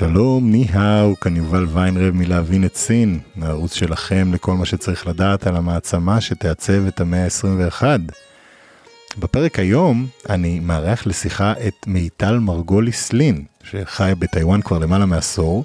[0.00, 5.56] שלום, ניהאו, כאן יובל ויינרב מלהבין את סין, הערוץ שלכם לכל מה שצריך לדעת על
[5.56, 7.82] המעצמה שתעצב את המאה ה-21.
[9.18, 15.64] בפרק היום אני מארח לשיחה את מיטל מרגוליס לין, שחיה בטיוואן כבר למעלה מעשור,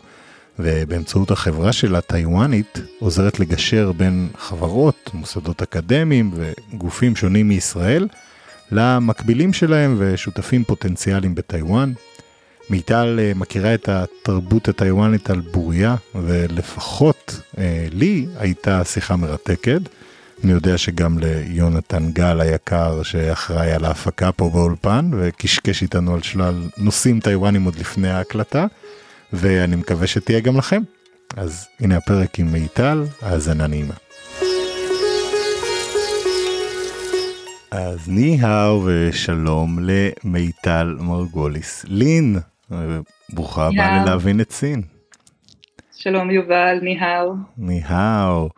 [0.59, 8.07] ובאמצעות החברה שלה, טיוואנית, עוזרת לגשר בין חברות, מוסדות אקדמיים וגופים שונים מישראל,
[8.71, 11.93] למקבילים שלהם ושותפים פוטנציאליים בטיוואן.
[12.69, 19.81] מיטל אה, מכירה את התרבות הטיוואנית על בוריה, ולפחות אה, לי הייתה שיחה מרתקת.
[20.43, 26.63] אני יודע שגם ליונתן גל היקר שאחראי על ההפקה פה באולפן, וקשקש איתנו על שלל
[26.77, 28.65] נושאים טיוואנים עוד לפני ההקלטה,
[29.33, 30.81] ואני מקווה שתהיה גם לכם.
[31.37, 33.93] אז הנה הפרק עם מיטל, האזנה נעימה.
[37.71, 42.39] אז ניהאו ושלום למיטל מרגוליס לין.
[43.33, 44.81] ברוכה הבאה ללהבין את סין.
[45.95, 47.33] שלום יובל, ניהאו.
[47.57, 48.49] ניהאו.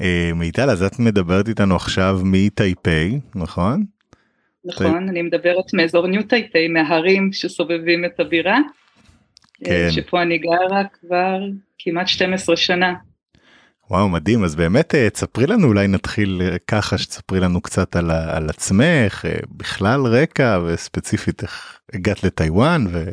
[0.00, 3.84] אה, מיטל, אז את מדברת איתנו עכשיו מטייפיי, נכון?
[4.64, 8.56] נכון, אני מדברת מאזור ניו טייפיי, מההרים שסובבים את הבירה.
[8.56, 8.60] אה,
[9.64, 9.88] כן.
[9.90, 11.38] שפה אני גרה כבר
[11.78, 12.94] כמעט 12 שנה.
[13.90, 18.48] וואו מדהים אז באמת אה, תספרי לנו אולי נתחיל ככה שתספרי לנו קצת על, על
[18.48, 23.04] עצמך בכלל רקע וספציפית איך הגעת לטיוואן ו...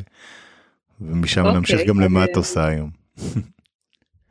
[1.02, 2.90] ומשם okay, אוקיי, נמשיך גם למה את עושה היום.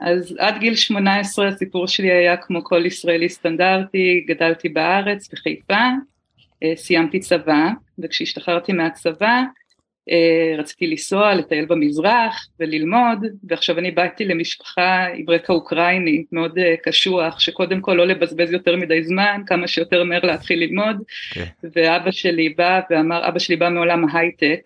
[0.00, 5.80] אז עד גיל 18 הסיפור שלי היה כמו כל ישראלי סטנדרטי, גדלתי בארץ, בחיפה,
[6.62, 9.42] אה, סיימתי צבא, וכשהשתחררתי מהצבא אה,
[10.58, 17.40] רציתי לנסוע, לטייל במזרח וללמוד, ועכשיו אני באתי למשפחה עם רקע אוקראיני מאוד אה, קשוח,
[17.40, 21.34] שקודם כל לא לבזבז יותר מדי זמן, כמה שיותר מהר להתחיל ללמוד, okay.
[21.34, 21.44] כן.
[21.74, 24.60] ואבא שלי בא ואמר, אבא שלי בא מעולם ההייטק,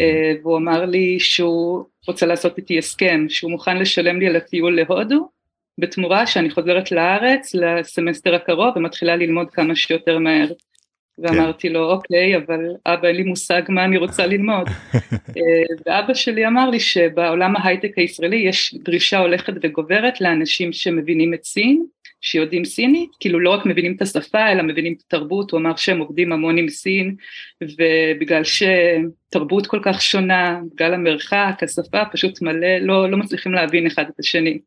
[0.00, 4.76] אה, והוא אמר לי שהוא רוצה לעשות איתי הסכם, שהוא מוכן לשלם לי על הטיול
[4.76, 5.28] להודו,
[5.78, 10.48] בתמורה שאני חוזרת לארץ לסמסטר הקרוב ומתחילה ללמוד כמה שיותר מהר.
[11.22, 14.68] ואמרתי לו אוקיי אבל אבא אין לי מושג מה אני רוצה ללמוד.
[15.36, 21.44] אה, ואבא שלי אמר לי שבעולם ההייטק הישראלי יש דרישה הולכת וגוברת לאנשים שמבינים את
[21.44, 21.84] סין
[22.20, 25.98] שיודעים סינית, כאילו לא רק מבינים את השפה אלא מבינים את התרבות, הוא אמר שהם
[25.98, 27.14] עובדים המון עם סין
[27.62, 34.04] ובגלל שתרבות כל כך שונה, בגלל המרחק, השפה, פשוט מלא, לא, לא מצליחים להבין אחד
[34.08, 34.58] את השני.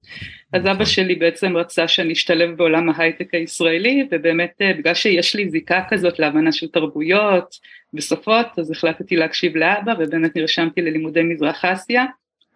[0.53, 0.85] אז אבא נכון.
[0.85, 6.19] שלי בעצם רצה שאני אשתלב בעולם ההייטק הישראלי ובאמת אה, בגלל שיש לי זיקה כזאת
[6.19, 7.56] להבנה של תרבויות
[7.94, 12.06] ושפות אז החלטתי להקשיב לאבא ובאמת נרשמתי ללימודי מזרח אסיה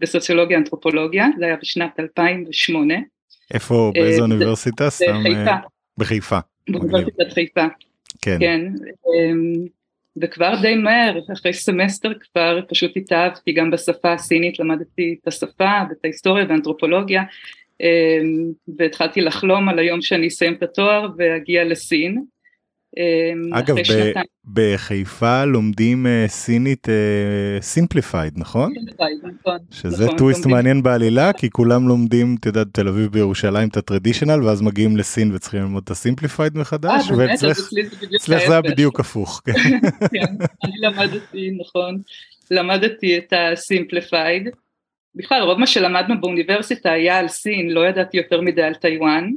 [0.01, 2.93] בסוציולוגיה אנתרופולוגיה, זה היה בשנת 2008
[3.53, 4.87] איפה, אה, באיזה אוניברסיטה?
[4.87, 5.55] בחיפה.
[5.97, 6.39] בחיפה.
[6.69, 7.65] באוניברסיטת חיפה.
[8.21, 8.37] כן.
[8.39, 8.61] כן.
[9.13, 9.65] אמ,
[10.21, 15.97] וכבר די מהר, אחרי סמסטר כבר פשוט התאהבתי גם בשפה הסינית, למדתי את השפה ואת
[16.03, 17.23] ההיסטוריה והאנתרופולוגיה,
[17.81, 22.23] אמ, והתחלתי לחלום על היום שאני אסיים את התואר ואגיע לסין.
[22.97, 23.75] אמ, אגב
[24.53, 26.87] בחיפה לומדים אה, סינית
[27.61, 28.73] simplified אה, נכון?
[29.23, 29.57] נכון?
[29.71, 33.83] שזה נכון, טוויסט מעניין בעלילה כי כולם לומדים את יודעת תל אביב בירושלים את ה
[33.83, 37.57] traditional ואז מגיעים לסין וצריכים ללמוד את ה simplified מחדש אה, ואצלך
[38.27, 39.41] זה היה בדיוק הפוך.
[39.45, 39.53] כן.
[40.13, 42.01] כן, אני למדתי נכון
[42.51, 44.49] למדתי את ה simplified.
[45.15, 49.29] בכלל רוב מה שלמדנו באוניברסיטה היה על סין לא ידעתי יותר מדי על טיוואן.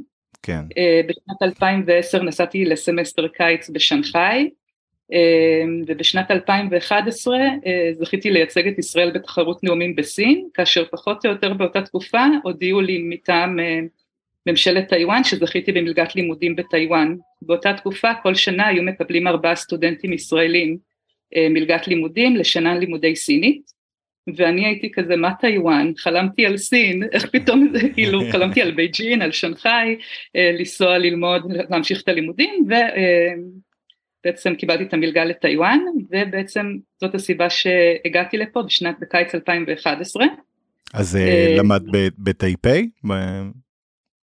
[0.43, 0.61] כן.
[0.69, 4.49] אה, בשנת 2010 נסעתי לסמסטר קיץ בשנגחאי,
[5.11, 5.15] אה,
[5.87, 11.53] ובשנת 2011 אה, אה, זכיתי לייצג את ישראל בתחרות נאומים בסין, כאשר פחות או יותר
[11.53, 13.63] באותה תקופה הודיעו לי מטעם אה,
[14.45, 17.15] ממשלת טיוואן שזכיתי במלגת לימודים בטיוואן.
[17.41, 20.77] באותה תקופה כל שנה היו מקבלים ארבעה סטודנטים ישראלים
[21.35, 23.82] אה, מלגת לימודים לשנה לימודי סינית.
[24.37, 29.21] ואני הייתי כזה מה טיוואן, חלמתי על סין, איך פתאום זה, כאילו חלמתי על בייג'ין,
[29.21, 29.97] על שנגחאי,
[30.35, 35.79] אה, לנסוע ללמוד, להמשיך את הלימודים ובעצם אה, קיבלתי את המלגה לטיוואן
[36.09, 40.25] ובעצם זאת הסיבה שהגעתי לפה בשנת, בקיץ 2011.
[40.93, 41.83] אז אה, למד
[42.17, 42.89] בטייפיי?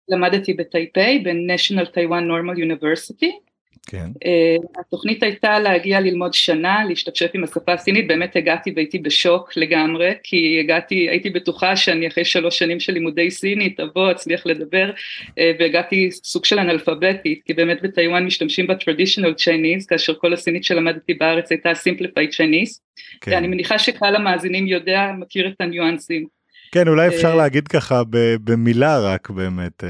[0.09, 3.48] למדתי בטייפיי, ב-National Taiwan Normal University.
[3.89, 4.09] כן.
[4.25, 10.13] Uh, התוכנית הייתה להגיע ללמוד שנה, להשתפשף עם השפה הסינית, באמת הגעתי והייתי בשוק לגמרי,
[10.23, 15.33] כי הגעתי, הייתי בטוחה שאני אחרי שלוש שנים של לימודי סינית אבוא, אצליח לדבר, uh,
[15.59, 21.51] והגעתי סוג של אנאלפביתית, כי באמת בטיוואן משתמשים ב-traditional Chinese, כאשר כל הסינית שלמדתי בארץ
[21.51, 22.79] הייתה simplified Chinese,
[23.21, 23.31] כן.
[23.31, 26.39] ואני מניחה שקהל המאזינים יודע, מכיר את הניואנסים.
[26.71, 28.01] כן, אולי אפשר להגיד ככה
[28.43, 29.83] במילה רק באמת.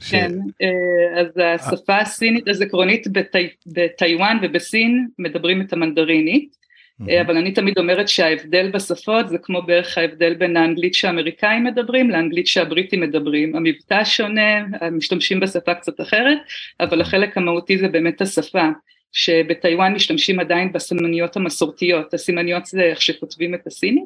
[0.00, 0.10] ש...
[0.10, 3.48] כן, אה, אז השפה הסינית, אז עקרונית בטי...
[3.66, 6.56] בטיוואן ובסין מדברים את המנדרינית,
[7.02, 7.20] mm-hmm.
[7.20, 12.46] אבל אני תמיד אומרת שההבדל בשפות זה כמו בערך ההבדל בין האנגלית שהאמריקאים מדברים לאנגלית
[12.46, 16.38] שהבריטים מדברים, המבטא שונה, משתמשים בשפה קצת אחרת,
[16.80, 18.68] אבל החלק המהותי זה באמת השפה.
[19.12, 24.04] שבטיוואן משתמשים עדיין בסימניות המסורתיות, הסימניות זה איך שכותבים את הסינית,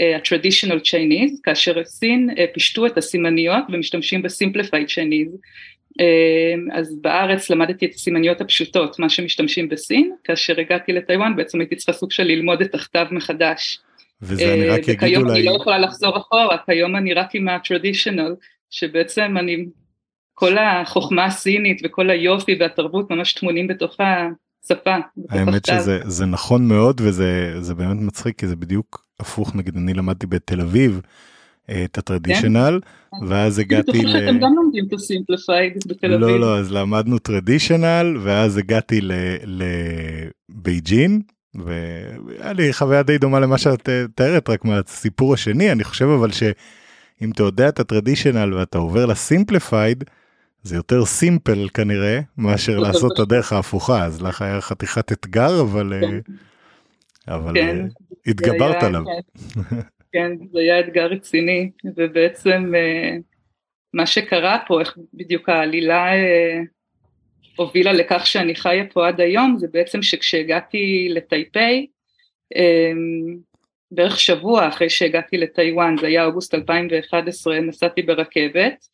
[0.00, 5.36] אה, ה-traditional Chinese, כאשר סין אה, פישטו את הסימניות ומשתמשים ב-simplified Chinese,
[6.00, 11.76] אה, אז בארץ למדתי את הסימניות הפשוטות, מה שמשתמשים בסין, כאשר הגעתי לטיוואן בעצם הייתי
[11.76, 13.78] צריכה סוג של ללמוד את הכתב מחדש.
[14.22, 15.16] וזה אני רק אגיד אולי...
[15.16, 18.34] וכיום אני לא יכולה לחזור אחורה, כיום אני רק עם ה-traditional,
[18.70, 19.64] שבעצם אני
[20.40, 24.96] כל החוכמה הסינית וכל היופי והתרבות ממש טמונים בתוך השפה.
[25.30, 30.60] האמת שזה נכון מאוד וזה באמת מצחיק כי זה בדיוק הפוך נגיד אני למדתי בתל
[30.60, 31.00] אביב
[31.70, 32.80] אה, את ה traditional
[33.10, 33.26] כן?
[33.26, 34.16] ואז הגעתי ל...
[34.16, 36.06] אתם גם לומדים את ה simplified בתל אביב.
[36.06, 39.00] לא, לא לא אז למדנו traditional ואז הגעתי
[40.50, 41.20] לבייג'ין
[41.54, 46.30] והיה לי חוויה די דומה למה שאת אה, תארת רק מהסיפור השני אני חושב אבל
[46.30, 50.04] שאם אתה יודע את הטרדישנל ואתה עובר לסימפליפייד.
[50.62, 55.92] זה יותר סימפל כנראה מאשר לעשות את הדרך ההפוכה אז לך היה חתיכת אתגר אבל
[55.92, 56.32] אה, כן.
[57.28, 57.86] אבל כן, אה,
[58.26, 59.02] התגברת עליו.
[59.04, 59.76] כן.
[60.12, 63.16] כן זה היה אתגר רציני ובעצם אה,
[63.94, 66.06] מה שקרה פה איך בדיוק העלילה
[67.56, 71.86] הובילה לכך שאני חיה פה עד היום זה בעצם שכשהגעתי לטייפיי
[73.90, 78.86] בערך שבוע אחרי שהגעתי לטיוואן זה היה אוגוסט 2011 נסעתי ברכבת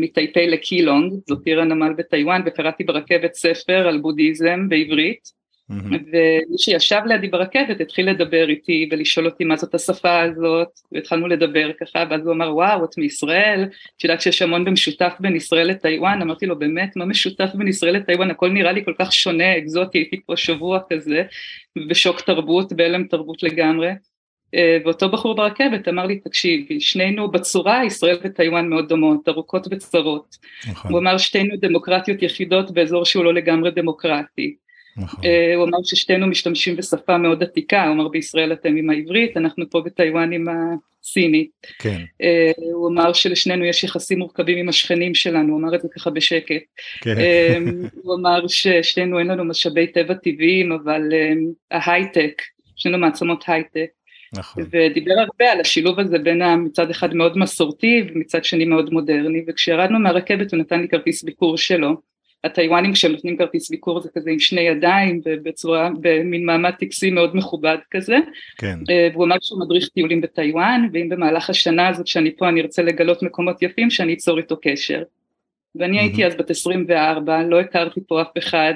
[0.00, 5.40] מטייפי לקילונג, זאת עיר הנמל בטיוואן, וקראתי ברכבת ספר על בודהיזם בעברית,
[5.70, 11.70] ומי שישב לידי ברכבת התחיל לדבר איתי ולשאול אותי מה זאת השפה הזאת, והתחלנו לדבר
[11.80, 16.22] ככה, ואז הוא אמר וואו את מישראל, את יודעת שיש המון במשותף בין ישראל לטיוואן,
[16.22, 19.98] אמרתי לו באמת מה משותף בין ישראל לטיוואן, הכל נראה לי כל כך שונה, אקזוטי,
[19.98, 21.22] הייתי פה שבוע כזה,
[21.88, 23.94] בשוק תרבות, בהלם תרבות לגמרי, אה,
[24.84, 30.36] ואותו בחור ברכבת אמר לי תקשיבי שנינו בצורה ישראל וטיוואן מאוד דומות ארוכות וצרות
[30.70, 30.90] נכון.
[30.90, 34.54] הוא אמר שתינו דמוקרטיות יחידות באזור שהוא לא לגמרי דמוקרטי
[34.96, 35.24] נכון.
[35.24, 39.70] אה, הוא אמר ששתינו משתמשים בשפה מאוד עתיקה הוא אמר בישראל אתם עם העברית אנחנו
[39.70, 42.00] פה בטיוואן עם הסינית כן.
[42.22, 46.10] אה, הוא אמר שלשנינו יש יחסים מורכבים עם השכנים שלנו הוא אמר את זה ככה
[46.10, 46.62] בשקט
[47.00, 47.14] כן.
[48.02, 51.02] הוא אמר ששתינו אין לנו משאבי טבע טבעיים אבל
[51.70, 52.42] ההייטק
[52.76, 53.90] שנינו מעצמות הייטק
[54.32, 54.64] נכון.
[54.70, 59.98] ודיבר הרבה על השילוב הזה בין מצד אחד מאוד מסורתי ומצד שני מאוד מודרני וכשירדנו
[59.98, 61.96] מהרכבת הוא נתן לי כרטיס ביקור שלו
[62.44, 67.36] הטיוואנים כשהם נותנים כרטיס ביקור זה כזה עם שני ידיים ובצורה במין מעמד טקסי מאוד
[67.36, 68.16] מכובד כזה
[68.58, 68.78] כן.
[68.90, 72.82] אה, והוא אמר שהוא מדריך טיולים בטיוואן ואם במהלך השנה הזאת שאני פה אני ארצה
[72.82, 75.02] לגלות מקומות יפים שאני אצור איתו קשר
[75.74, 76.00] ואני mm-hmm.
[76.00, 78.74] הייתי אז בת 24 לא הכרתי פה אף אחד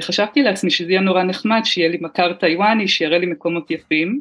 [0.00, 4.20] חשבתי לעצמי שזה יהיה נורא נחמד שיהיה לי מכר טיוואני שיראה לי מקומות יפים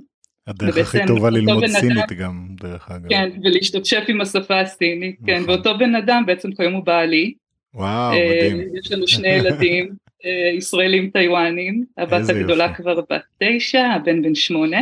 [0.49, 3.09] הדרך הכי טובה ללמוד סינית גם דרך אגב.
[3.09, 5.49] כן ולהשתפשף עם השפה הסינית כן נכון.
[5.49, 7.33] ואותו בן אדם בעצם כיום הוא בעלי.
[7.73, 8.75] וואו אה, מדהים.
[8.75, 9.89] יש לנו שני ילדים
[10.25, 14.79] אה, ישראלים טיוואנים הבת הגדולה כבר בת תשע הבן בן שמונה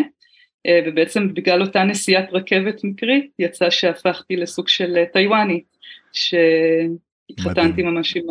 [0.68, 5.64] אה, ובעצם בגלל אותה נסיעת רכבת מקרית יצא שהפכתי לסוג של טיוואני
[6.14, 8.26] שהתחתנתי ממש עם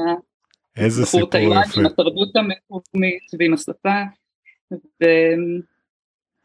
[0.77, 4.03] הבחור טיוואני עם התרבות המקומית ועם השפה.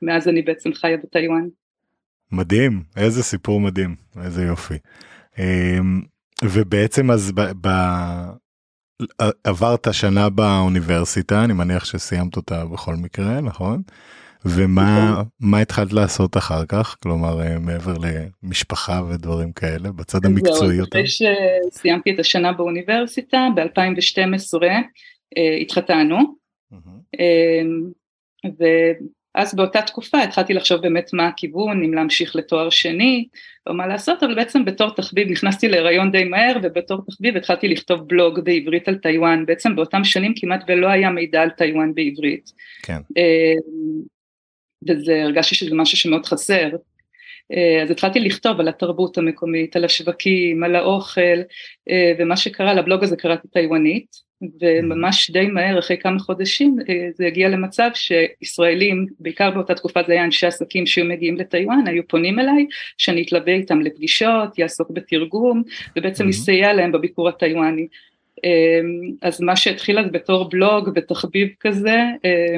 [0.02, 1.48] מאז אני בעצם חיה בטיוואן.
[2.32, 4.78] מדהים, איזה סיפור מדהים, איזה יופי.
[5.40, 6.02] אמ,
[6.44, 7.70] ובעצם אז ב, ב,
[9.44, 13.82] עברת שנה באוניברסיטה, אני מניח שסיימת אותה בכל מקרה, נכון?
[14.46, 15.26] ומה נכון.
[15.40, 16.96] מה התחלת לעשות אחר כך?
[17.04, 17.94] כלומר, אה, מעבר
[18.44, 21.00] למשפחה ודברים כאלה, בצד המקצועי יותר?
[21.00, 21.08] אחרי
[21.72, 24.64] שסיימתי את השנה באוניברסיטה, ב-2012
[25.38, 26.18] אה, התחתנו.
[29.36, 33.28] אז באותה תקופה התחלתי לחשוב באמת מה הכיוון, אם להמשיך לתואר שני
[33.68, 38.08] או מה לעשות, אבל בעצם בתור תחביב נכנסתי להיריון די מהר ובתור תחביב התחלתי לכתוב
[38.08, 42.52] בלוג בעברית על טיוואן, בעצם באותם שנים כמעט ולא היה מידע על טיוואן בעברית.
[42.84, 43.00] כן.
[43.18, 43.54] אה,
[44.88, 46.70] וזה הרגשתי שזה משהו שמאוד חסר.
[47.54, 51.40] אה, אז התחלתי לכתוב על התרבות המקומית, על השווקים, על האוכל,
[51.90, 54.31] אה, ומה שקרה לבלוג הזה קראתי טיוואנית.
[54.62, 56.78] וממש די מהר, אחרי כמה חודשים,
[57.16, 62.08] זה הגיע למצב שישראלים, בעיקר באותה תקופה זה היה אנשי עסקים שהיו מגיעים לטיוואן, היו
[62.08, 62.66] פונים אליי,
[62.98, 65.64] שאני אתלווה איתם לפגישות, יעסוק בתרגום,
[65.98, 67.88] ובעצם יסייע להם בביקור הטיוואני.
[69.22, 71.98] אז מה שהתחיל אז בתור בלוג ותחביב כזה,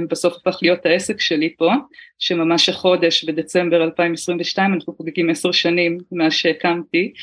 [0.10, 1.72] בסוף הפך להיות העסק שלי פה,
[2.20, 7.14] שממש החודש בדצמבר 2022 אנחנו חוגגים עשר שנים מאז שהקמתי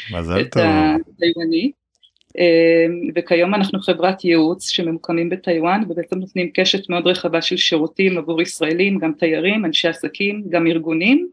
[0.40, 1.70] את הטיוואני.
[3.14, 8.98] וכיום אנחנו חברת ייעוץ שממוקמים בטיוואן ובעצם נותנים קשת מאוד רחבה של שירותים עבור ישראלים,
[8.98, 11.28] גם תיירים, אנשי עסקים, גם ארגונים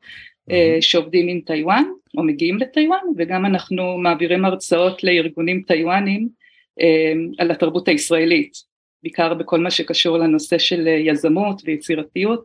[0.82, 1.84] שעובדים עם טיוואן
[2.18, 6.28] או מגיעים לטיוואן וגם אנחנו מעבירים הרצאות לארגונים טיוואנים
[7.38, 8.54] על התרבות הישראלית,
[9.04, 12.44] בעיקר בכל מה שקשור לנושא של יזמות ויצירתיות,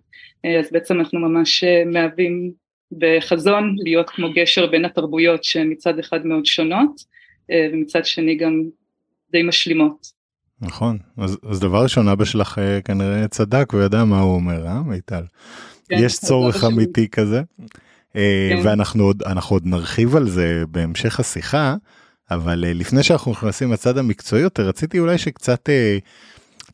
[0.60, 2.52] אז בעצם אנחנו ממש מהווים
[2.98, 7.11] בחזון להיות כמו גשר בין התרבויות שמצד אחד מאוד שונות
[7.72, 8.62] ומצד שני גם
[9.32, 10.06] די משלימות.
[10.60, 15.22] נכון, אז, אז דבר ראשון אבא שלך כנראה צדק וידע מה הוא אומר, אה מיטל?
[15.88, 17.42] כן, יש צורך אמיתי כזה,
[18.12, 18.60] כן.
[18.64, 21.76] ואנחנו עוד, עוד נרחיב על זה בהמשך השיחה.
[22.30, 25.68] אבל לפני שאנחנו נכנסים לצד המקצועי יותר רציתי אולי שקצת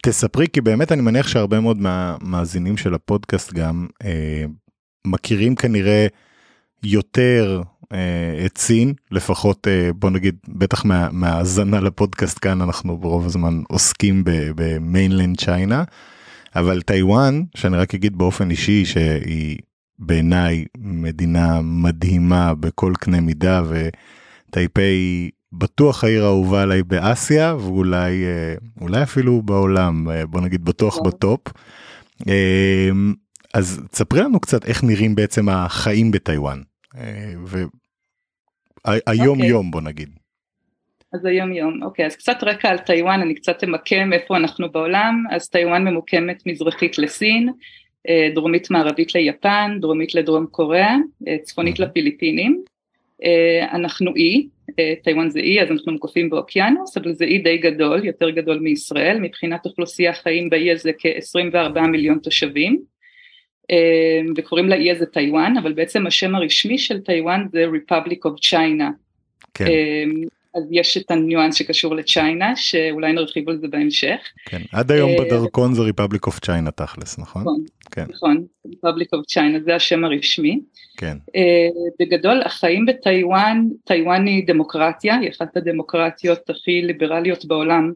[0.02, 4.06] תספרי כי באמת אני מניח שהרבה מאוד מהמאזינים של הפודקאסט גם אה,
[5.04, 6.06] מכירים כנראה
[6.82, 7.62] יותר
[8.46, 14.22] את סין לפחות אה, בוא נגיד בטח מה, מהאזנה לפודקאסט כאן אנחנו ברוב הזמן עוסקים
[14.26, 15.84] ב mainland China
[16.56, 19.58] אבל טיוואן שאני רק אגיד באופן אישי שהיא
[19.98, 29.02] בעיניי מדינה מדהימה בכל קנה מידה וטייפיי בטוח העיר האהובה עליי באסיה ואולי אה, אולי
[29.02, 31.12] אפילו בעולם אה, בוא נגיד בטוח אוקיי.
[31.12, 31.40] ב top.
[32.28, 32.90] אה,
[33.54, 36.60] אז תספרי לנו קצת איך נראים בעצם החיים בטיוואן
[36.94, 37.70] והיום
[38.86, 39.30] okay.
[39.30, 39.48] אוקיי.
[39.48, 40.08] יום בוא נגיד.
[41.12, 45.24] אז היום יום, אוקיי, אז קצת רקע על טיוואן, אני קצת אמקם איפה אנחנו בעולם,
[45.30, 47.48] אז טיוואן ממוקמת מזרחית לסין,
[48.34, 50.96] דרומית מערבית ליפן, דרומית לדרום קוריאה,
[51.42, 52.64] צפונית לפיליפינים,
[53.72, 54.48] אנחנו אי,
[55.04, 59.18] טיוואן זה אי אז אנחנו מוקפים באוקיינוס אבל זה אי די גדול יותר גדול מישראל
[59.20, 62.82] מבחינת אוכלוסייה חיים באי הזה כ-24 מיליון תושבים
[64.36, 68.92] וקוראים לאי הזה טיוואן אבל בעצם השם הרשמי של טיוואן זה Republic of China
[69.54, 69.66] כן.
[70.54, 74.18] אז יש את הניואנס שקשור ל China שאולי נרחיב על זה בהמשך.
[74.44, 77.42] כן, עד היום אה, בדרכון זה Republic of China תכלס נכון?
[77.42, 78.04] נכון, כן.
[78.10, 80.60] נכון, Republic of China זה השם הרשמי.
[80.96, 81.16] כן.
[81.36, 81.68] אה,
[82.00, 87.92] בגדול החיים בטיוואן, טיוואן היא דמוקרטיה, היא אחת הדמוקרטיות הכי ליברליות בעולם.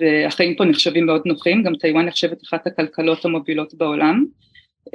[0.00, 4.24] והחיים פה נחשבים מאוד נוחים, גם טיוואן נחשבת אחת הכלכלות המובילות בעולם.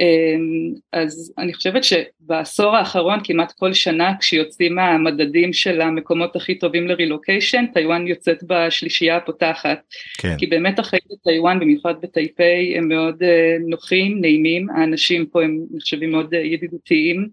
[0.00, 6.88] אמ, אז אני חושבת שבעשור האחרון כמעט כל שנה כשיוצאים המדדים של המקומות הכי טובים
[6.88, 9.80] לרילוקיישן, טיוואן יוצאת בשלישייה הפותחת.
[10.18, 10.36] כן.
[10.38, 16.10] כי באמת החיים בטיוואן, במיוחד בטייפיי, הם מאוד אה, נוחים, נעימים, האנשים פה הם נחשבים
[16.10, 17.28] מאוד אה, ידידותיים.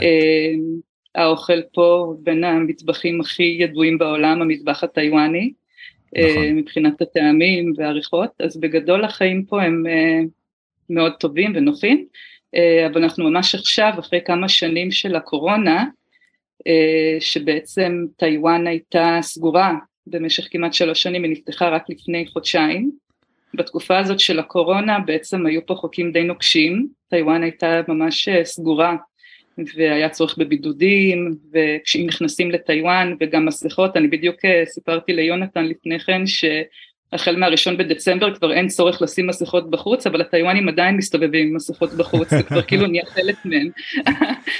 [0.00, 0.60] אמ,
[1.14, 5.52] האוכל פה בין המטבחים הכי ידועים בעולם, המטבח הטיוואני.
[6.14, 6.44] נכון.
[6.44, 9.84] אה, מבחינת הטעמים והריחות, אז בגדול החיים פה הם
[10.90, 12.06] מאוד טובים ונוחים,
[12.54, 15.84] אה, אבל אנחנו ממש עכשיו, אחרי כמה שנים של הקורונה,
[16.66, 19.74] אה, שבעצם טיוואן הייתה סגורה
[20.06, 22.90] במשך כמעט שלוש שנים, היא נפתחה רק לפני חודשיים.
[23.54, 28.96] בתקופה הזאת של הקורונה בעצם היו פה חוקים די נוקשים, טיוואן הייתה ממש אה, סגורה
[29.76, 36.44] והיה צורך בבידודים וכשאם נכנסים לטיוואן וגם מסכות, אני בדיוק סיפרתי ליונתן לפני כן ש...
[37.12, 41.92] החל מהראשון בדצמבר כבר אין צורך לשים מסכות בחוץ, אבל הטיוואנים עדיין מסתובבים עם מסכות
[41.92, 43.68] בחוץ, זה כבר כאילו נהיה חלק מהם.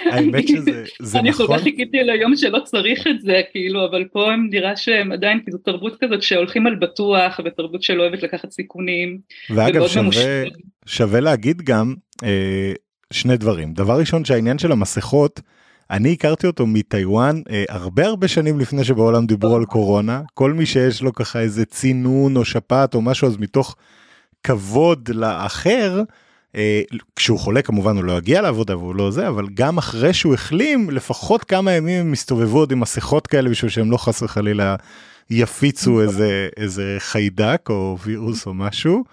[0.04, 1.20] האמת שזה נכון.
[1.20, 5.12] אני כל כך חיכיתי ליום שלא צריך את זה, כאילו, אבל פה הם נראה שהם
[5.12, 9.18] עדיין, כי זו תרבות כזאת שהולכים על בטוח, ותרבות שלא אוהבת לקחת סיכונים.
[9.50, 10.44] ואגב, שווה,
[10.86, 12.72] שווה להגיד גם אה,
[13.12, 13.72] שני דברים.
[13.72, 15.40] דבר ראשון, שהעניין של המסכות,
[15.90, 20.66] אני הכרתי אותו מטיוואן אה, הרבה הרבה שנים לפני שבעולם דיברו על קורונה כל מי
[20.66, 23.76] שיש לו ככה איזה צינון או שפעת או משהו אז מתוך
[24.42, 26.02] כבוד לאחר.
[26.56, 26.82] אה,
[27.16, 30.90] כשהוא חולה כמובן הוא לא יגיע לעבודה והוא לא זה אבל גם אחרי שהוא החלים
[30.90, 34.76] לפחות כמה ימים הם הסתובבו עוד עם מסכות כאלה בשביל שהם לא חס וחלילה
[35.30, 39.04] יפיצו איזה איזה חיידק או וירוס או משהו.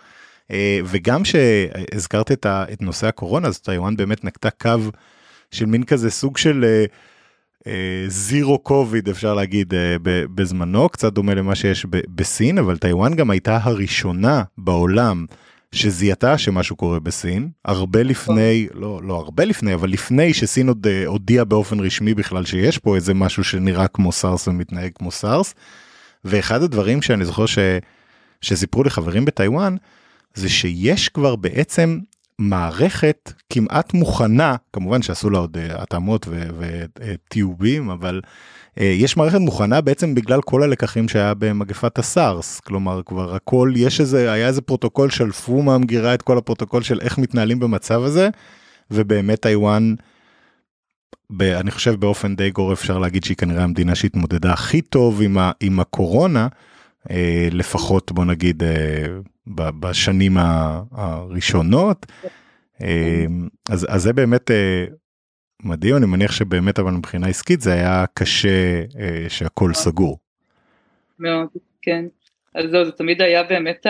[0.54, 4.80] אה, וגם שהזכרת את, את נושא הקורונה אז טיוואן באמת נקטה קו
[5.52, 6.86] של מין כזה סוג של
[8.08, 9.76] zero אה, COVID אפשר להגיד אה,
[10.36, 15.26] בזמנו קצת דומה למה שיש בסין אבל טיוואן גם הייתה הראשונה בעולם
[15.72, 21.08] שזיהתה שמשהו קורה בסין הרבה לפני לא לא הרבה לפני אבל לפני שסין עוד אה,
[21.08, 25.56] הודיעה באופן רשמי בכלל שיש פה איזה משהו שנראה כמו סארס ומתנהג כמו סארס.
[26.26, 27.58] ואחד הדברים שאני זוכר ש,
[28.42, 29.76] שסיפרו לי חברים בטיוואן,
[30.34, 32.00] זה שיש כבר בעצם
[32.40, 36.28] מערכת כמעט מוכנה, כמובן שעשו לה עוד אה, התאמות
[36.98, 38.22] וטיובים, אבל
[38.80, 44.02] אה, יש מערכת מוכנה בעצם בגלל כל הלקחים שהיה במגפת הסארס, כלומר כבר הכל, יש
[44.02, 48.30] איזה, היה איזה פרוטוקול, שלפו מהמגירה את כל הפרוטוקול של איך מתנהלים במצב הזה,
[48.92, 49.96] ובאמת טיוואן,
[51.42, 55.52] אני חושב באופן די גורף אפשר להגיד שהיא כנראה המדינה שהתמודדה הכי טוב עם, ה,
[55.60, 56.48] עם הקורונה, אה,
[57.52, 58.64] לפחות בוא נגיד
[59.48, 60.38] בשנים
[60.92, 62.06] הראשונות.
[63.70, 64.52] אז, אז זה באמת
[65.64, 70.18] מדהים, אני מניח שבאמת אבל מבחינה עסקית זה היה קשה אה, שהכל סגור.
[71.20, 71.48] מאוד,
[71.82, 72.06] כן.
[72.56, 73.86] אז זהו, זה תמיד היה באמת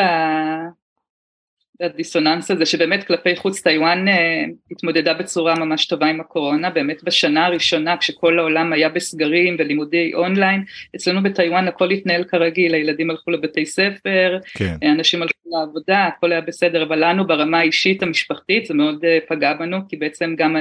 [1.81, 7.45] הדיסוננס הזה שבאמת כלפי חוץ טיוואן אה, התמודדה בצורה ממש טובה עם הקורונה, באמת בשנה
[7.45, 10.63] הראשונה כשכל העולם היה בסגרים ולימודי אונליין,
[10.95, 14.75] אצלנו בטיוואן הכל התנהל כרגיל, הילדים הלכו לבתי ספר, כן.
[14.83, 19.53] אנשים הלכו לעבודה, הכל היה בסדר, אבל לנו ברמה האישית המשפחתית זה מאוד אה, פגע
[19.53, 20.55] בנו, כי בעצם גם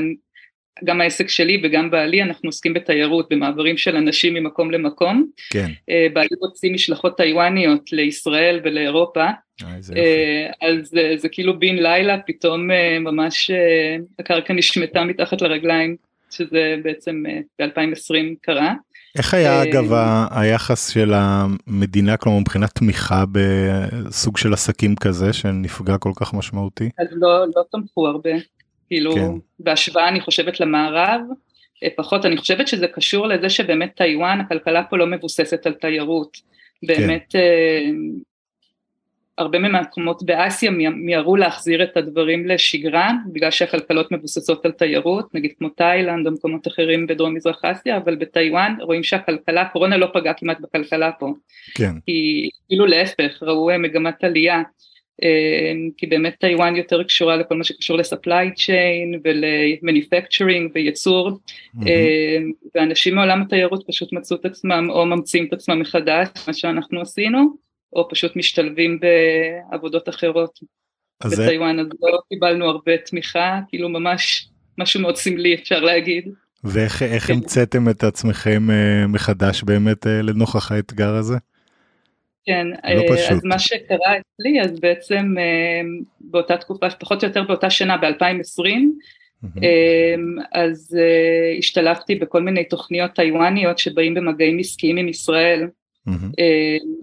[0.85, 5.26] גם העסק שלי וגם בעלי אנחנו עוסקים בתיירות במעברים של אנשים ממקום למקום.
[5.50, 5.71] כן.
[5.91, 9.25] אה, בעלי רוצים משלחות טיוואניות לישראל ולאירופה.
[9.25, 12.69] אה, אה, אז זה, זה כאילו בן לילה פתאום
[13.00, 13.50] ממש
[14.19, 15.97] הקרקע נשמטה מתחת לרגליים
[16.31, 17.23] שזה בעצם
[17.59, 18.75] ב-2020 קרה.
[19.19, 19.93] איך היה אגב
[20.31, 26.91] היחס של המדינה כלומר מבחינת תמיכה בסוג של עסקים כזה שנפגע כל כך משמעותי?
[26.99, 28.31] אז לא, לא תמכו הרבה.
[28.93, 29.31] כאילו כן.
[29.59, 31.21] בהשוואה אני חושבת למערב,
[31.85, 36.37] אה, פחות, אני חושבת שזה קשור לזה שבאמת טיוואן, הכלכלה פה לא מבוססת על תיירות,
[36.83, 37.39] באמת כן.
[37.39, 37.91] אה,
[39.39, 45.69] הרבה מהמקומות באסיה מיהרו להחזיר את הדברים לשגרה, בגלל שהכלכלות מבוססות על תיירות, נגיד כמו
[45.69, 50.61] תאילנד או מקומות אחרים בדרום מזרח אסיה, אבל בטיוואן רואים שהכלכלה, קורונה לא פגעה כמעט
[50.61, 51.35] בכלכלה פה,
[51.75, 51.93] כן.
[52.07, 54.63] כי כאילו להפך, ראו אה, מגמת עלייה,
[55.97, 61.88] כי באמת טיוואן יותר קשורה לכל מה שקשור ל supply chain ול manufacturing וייצור mm-hmm.
[62.75, 67.57] ואנשים מעולם התיירות פשוט מצאו את עצמם או ממציאים את עצמם מחדש מה שאנחנו עשינו
[67.92, 70.59] או פשוט משתלבים בעבודות אחרות
[71.25, 76.28] בטיוואן אז לא קיבלנו הרבה תמיכה כאילו ממש משהו מאוד סמלי אפשר להגיד.
[76.65, 77.34] ואיך כן.
[77.34, 81.37] המצאתם את עצמכם אה, מחדש באמת אה, לנוכח האתגר הזה?
[82.45, 85.81] כן, לא אה, אז מה שקרה אצלי, אז בעצם אה,
[86.21, 88.67] באותה תקופה, פחות או יותר באותה שנה, ב-2020,
[89.63, 90.15] אה,
[90.52, 90.97] אז
[91.59, 95.69] השתלבתי בכל מיני תוכניות טיוואניות שבאים במגעים עסקיים עם ישראל,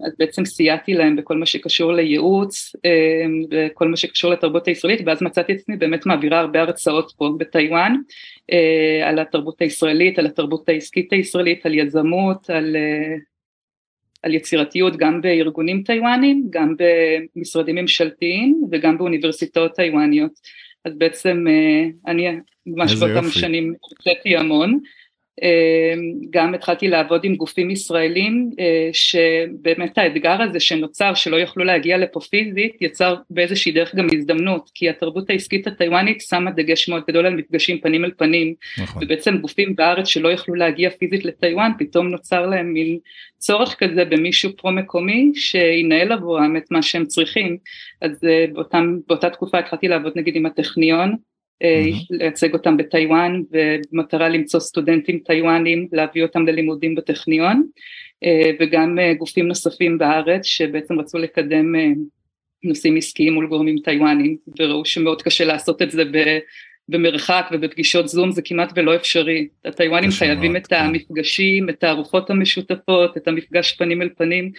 [0.06, 2.76] אז בעצם סייעתי להם בכל מה שקשור לייעוץ
[3.50, 7.96] וכל מה שקשור לתרבות הישראלית ואז מצאתי את עצמי באמת מעבירה הרבה הרצאות פה בטיוואן
[9.04, 12.76] על התרבות הישראלית, על התרבות העסקית הישראלית, על יזמות, על
[14.22, 16.74] על יצירתיות גם בארגונים טיוואנים, גם
[17.36, 20.32] במשרדים ממשלתיים וגם באוניברסיטאות טיוואניות.
[20.84, 22.28] אז בעצם אה, אני
[22.66, 24.80] ממש באותם שנים הוצאתי המון.
[25.42, 31.98] אמ, גם התחלתי לעבוד עם גופים ישראלים אה, שבאמת האתגר הזה שנוצר שלא יוכלו להגיע
[31.98, 37.26] לפה פיזית יצר באיזושהי דרך גם הזדמנות כי התרבות העסקית הטיוואנית שמה דגש מאוד גדול
[37.26, 39.04] על מפגשים פנים אל פנים נכון.
[39.04, 42.98] ובעצם גופים בארץ שלא יכלו להגיע פיזית לטיוואן פתאום נוצר להם מין
[43.38, 47.56] צורך כזה במישהו פרו מקומי שינהל עבורם את מה שהם צריכים
[48.02, 51.16] אז אה, באותם, באותה תקופה התחלתי לעבוד נגיד עם הטכניון
[51.62, 52.06] mm-hmm.
[52.10, 57.66] לייצג אותם בטיוואן במטרה למצוא סטודנטים טיוואנים להביא אותם ללימודים בטכניון
[58.24, 61.74] אה, וגם אה, גופים נוספים בארץ שבעצם רצו לקדם
[62.64, 66.04] נושאים עסקיים מול גורמים טיוואנים וראו שמאוד קשה לעשות את זה
[66.90, 69.48] במרחק ובפגישות זום זה כמעט ולא אפשרי.
[69.64, 70.72] הטיוואנים חייבים את.
[70.72, 74.52] המפגשים, את הארוחות המשותפות, את המפגש פנים אל פנים,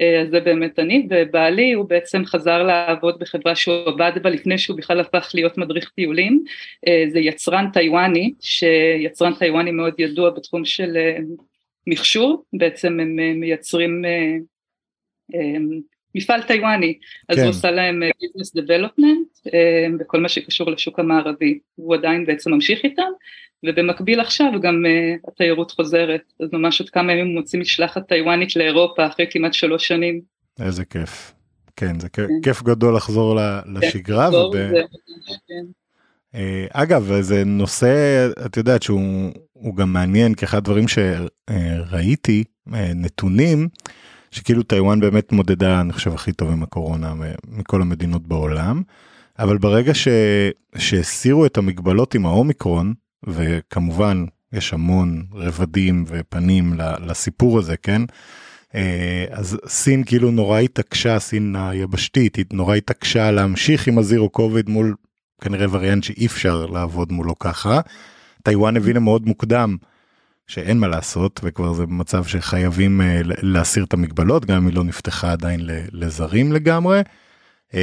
[0.00, 4.58] אה, אז זה באמת אני, ובעלי הוא בעצם חזר לעבוד בחברה שהוא עבד בה לפני
[4.58, 6.44] שהוא בכלל הפך להיות מדריך טיולים,
[6.88, 11.18] אה, זה יצרן טיוואני, שיצרן טיוואני מאוד ידוע בתחום של אה,
[11.86, 14.02] מכשור, בעצם הם מייצרים
[16.14, 16.98] מפעל טיוואני,
[17.28, 17.42] אז כן.
[17.42, 19.50] הוא עושה להם ביזנס uh, דבלופמנט uh,
[19.98, 23.02] בכל מה שקשור לשוק המערבי, הוא עדיין בעצם ממשיך איתם,
[23.66, 29.06] ובמקביל עכשיו גם uh, התיירות חוזרת, אז ממש עוד כמה ימים מוצאים משלחת טיוואנית לאירופה
[29.06, 30.20] אחרי כמעט שלוש שנים.
[30.60, 31.32] איזה כיף,
[31.76, 32.26] כן זה כן.
[32.42, 33.38] כיף גדול לחזור
[33.74, 34.30] לשגרה.
[34.30, 34.52] כן, וב...
[34.52, 34.82] זה,
[35.48, 35.64] כן.
[36.72, 42.44] אגב זה נושא את יודעת שהוא גם מעניין כי אחד הדברים שראיתי
[42.94, 43.68] נתונים.
[44.34, 47.14] שכאילו טיוואן באמת מודדה אני חושב הכי טוב עם הקורונה
[47.48, 48.82] מכל המדינות בעולם.
[49.38, 49.92] אבל ברגע.
[50.76, 52.94] שהסירו את המגבלות עם האומיקרון
[53.26, 56.74] וכמובן יש המון רבדים ופנים
[57.06, 58.02] לסיפור הזה כן
[58.74, 64.68] אה, אז סין כאילו נורא התעקשה, סין היבשתית, היא נורא התעקשה להמשיך עם הזירו קוביד
[64.68, 64.94] מול
[65.40, 67.80] כנראה וריאנט שאי אפשר לעבוד מולו ככה.
[68.42, 69.76] טיוואן הבינה מאוד מוקדם
[70.46, 73.04] שאין מה לעשות וכבר זה מצב שחייבים uh,
[73.42, 75.60] להסיר את המגבלות גם אם היא לא נפתחה עדיין
[75.92, 77.00] לזרים לגמרי.
[77.70, 77.76] Uh,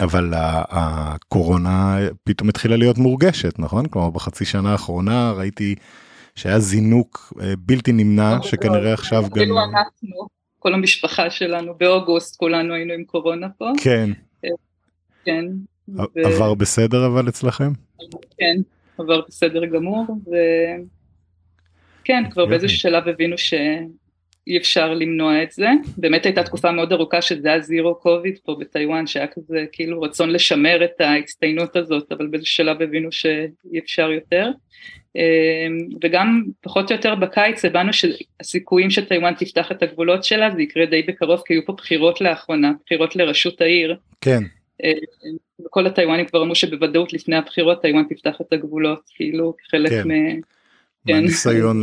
[0.00, 5.74] אבל הקורונה פתאום התחילה להיות מורגשת נכון כלומר בחצי שנה האחרונה ראיתי
[6.34, 9.42] שהיה זינוק uh, בלתי נמנע שכנראה עכשיו גם.
[9.42, 10.26] אנחנו,
[10.58, 13.70] כל המשפחה שלנו באוגוסט כולנו היינו עם קורונה פה.
[13.82, 14.10] כן.
[15.24, 15.44] כן.
[16.24, 17.72] עבר בסדר אבל אצלכם?
[18.38, 18.56] כן,
[18.98, 20.06] עבר בסדר גמור,
[22.02, 25.68] וכן, כבר באיזשהו שלב הבינו שאי אפשר למנוע את זה.
[25.96, 30.30] באמת הייתה תקופה מאוד ארוכה שזה היה זירו קוביד פה בטיוואן, שהיה כזה כאילו רצון
[30.30, 34.50] לשמר את ההצטיינות הזאת, אבל באיזשהו שלב הבינו שאי אפשר יותר.
[36.04, 41.02] וגם פחות או יותר בקיץ הבנו שהסיכויים שטיוואן תפתח את הגבולות שלה זה יקרה די
[41.02, 43.96] בקרוב כי היו פה בחירות לאחרונה, בחירות לראשות העיר.
[44.20, 44.42] כן.
[45.70, 50.10] כל הטיוואנים כבר אמרו שבוודאות לפני הבחירות טיוואן תפתח את הגבולות כאילו כחלק כן.
[50.10, 50.40] מ...
[51.06, 51.14] כן.
[51.14, 51.82] מהניסיון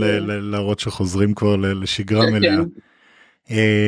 [0.51, 2.55] להראות שחוזרים כבר לשגרה כן, מלאה.
[2.55, 2.63] כן.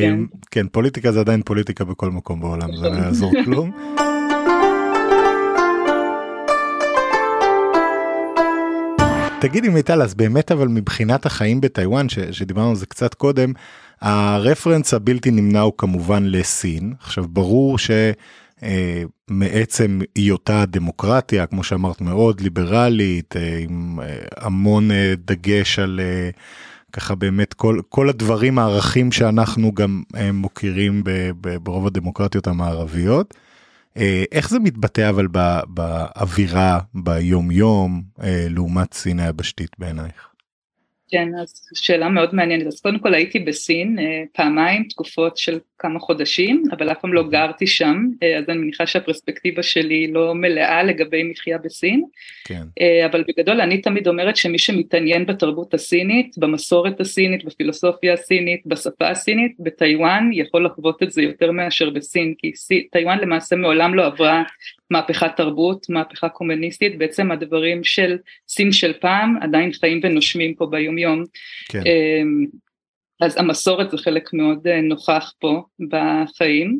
[0.02, 0.20] כן.
[0.52, 3.72] כן פוליטיקה זה עדיין פוליטיקה בכל מקום בעולם זה לא יעזור כלום.
[9.42, 13.54] תגידי מיטל אז באמת אבל מבחינת החיים בטיוואן שדיברנו על זה קצת קודם
[14.02, 17.92] הרפרנס הבלתי נמנע הוא כמובן לסין עכשיו ברור ש...
[18.64, 24.90] אה, מעצם היותה דמוקרטיה כמו שאמרת מאוד ליברלית אה, עם אה, המון
[25.26, 26.00] דגש על
[26.94, 31.04] ככה באמת כל כל הדברים הערכים שאנחנו גם מוכירים
[31.64, 33.34] ברוב הדמוקרטיות המערביות.
[34.32, 35.28] איך זה מתבטא אבל
[35.68, 38.02] באווירה ביום יום
[38.50, 40.31] לעומת סין היבשתית בעינייך?
[41.12, 42.68] כן, אז שאלה מאוד מעניינת.
[42.68, 47.24] אז קודם כל הייתי בסין אה, פעמיים, תקופות של כמה חודשים, אבל אף פעם לא
[47.30, 52.04] גרתי שם, אה, אז אני מניחה שהפרספקטיבה שלי לא מלאה לגבי מחיה בסין.
[52.46, 52.64] כן.
[52.82, 59.10] אה, אבל בגדול אני תמיד אומרת שמי שמתעניין בתרבות הסינית, במסורת הסינית, בפילוסופיה הסינית, בשפה
[59.10, 62.52] הסינית, בטיוואן יכול לחוות את זה יותר מאשר בסין, כי
[62.92, 64.44] טיוואן למעשה מעולם לא עברה
[64.92, 71.24] מהפכת תרבות, מהפכה קומוניסטית, בעצם הדברים של סין של פעם עדיין חיים ונושמים פה ביומיום.
[71.70, 71.82] כן.
[71.86, 72.46] אמ,
[73.22, 76.80] אז המסורת זה חלק מאוד אה, נוכח פה בחיים.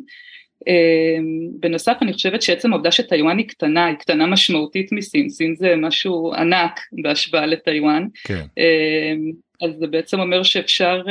[0.66, 5.76] אמ, בנוסף אני חושבת שעצם העובדה שטיוואן היא קטנה, היא קטנה משמעותית מסין, סין זה
[5.76, 8.44] משהו ענק בהשוואה לטיוואן, כן.
[8.58, 11.02] אמ, אז זה בעצם אומר שאפשר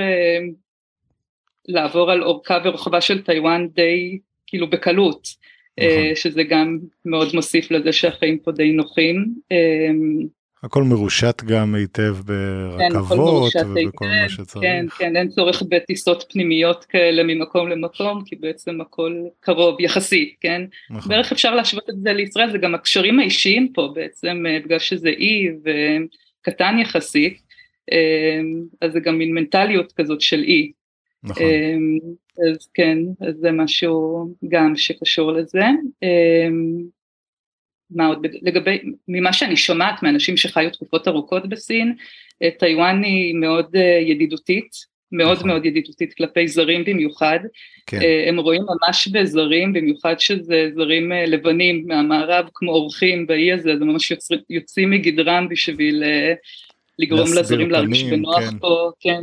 [1.68, 5.41] לעבור על אורכה ורחבה של טיוואן די כאילו בקלות.
[5.80, 5.90] נכון.
[5.90, 9.34] אה, שזה גם מאוד מוסיף לזה שהחיים פה די נוחים.
[9.52, 10.28] אמ,
[10.64, 14.66] הכל מרושת גם היטב ברכבות כן, ובכל מה שצריך.
[14.66, 20.62] כן, כן, אין צורך בטיסות פנימיות כאלה ממקום למקום, כי בעצם הכל קרוב יחסית, כן?
[20.90, 21.10] נכון.
[21.10, 25.10] בערך אפשר להשוות את זה לישראל, זה גם הקשרים האישיים פה בעצם, אה, בגלל שזה
[25.10, 25.48] אי
[26.42, 27.42] וקטן יחסית,
[28.82, 30.72] אז זה גם מין מנטליות כזאת של אי.
[31.24, 31.44] נכון.
[31.44, 31.98] אמ,
[32.50, 35.66] אז כן, אז זה משהו גם שקשור לזה.
[36.04, 36.82] אמ,
[37.92, 41.96] מה עוד, לגבי, ממה שאני שומעת מאנשים שחיו תקופות ארוכות בסין,
[42.44, 45.50] אה, טיוואן היא מאוד אה, ידידותית, מאוד נכון.
[45.50, 47.40] מאוד ידידותית כלפי זרים במיוחד,
[47.86, 48.02] כן.
[48.02, 53.82] אה, הם רואים ממש בזרים, במיוחד שזה זרים לבנים מהמערב כמו אורחים באי הזה, אז
[53.82, 56.04] הם ממש יוצרים, יוצאים מגדרם בשביל
[57.00, 58.60] לגרום לזרים להרגיש בנוח כן.
[58.60, 59.22] פה, כן.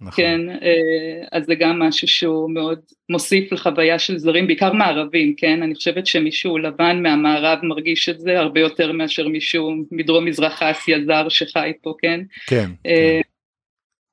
[0.00, 0.24] נכון.
[0.24, 5.62] כן, אה, אז זה גם משהו שהוא מאוד מוסיף לחוויה של זרים, בעיקר מערבים, כן?
[5.62, 10.98] אני חושבת שמישהו לבן מהמערב מרגיש את זה הרבה יותר מאשר מישהו מדרום מזרח אסיה
[11.06, 12.20] זר שחי פה, כן?
[12.46, 12.70] כן.
[12.86, 13.20] אה,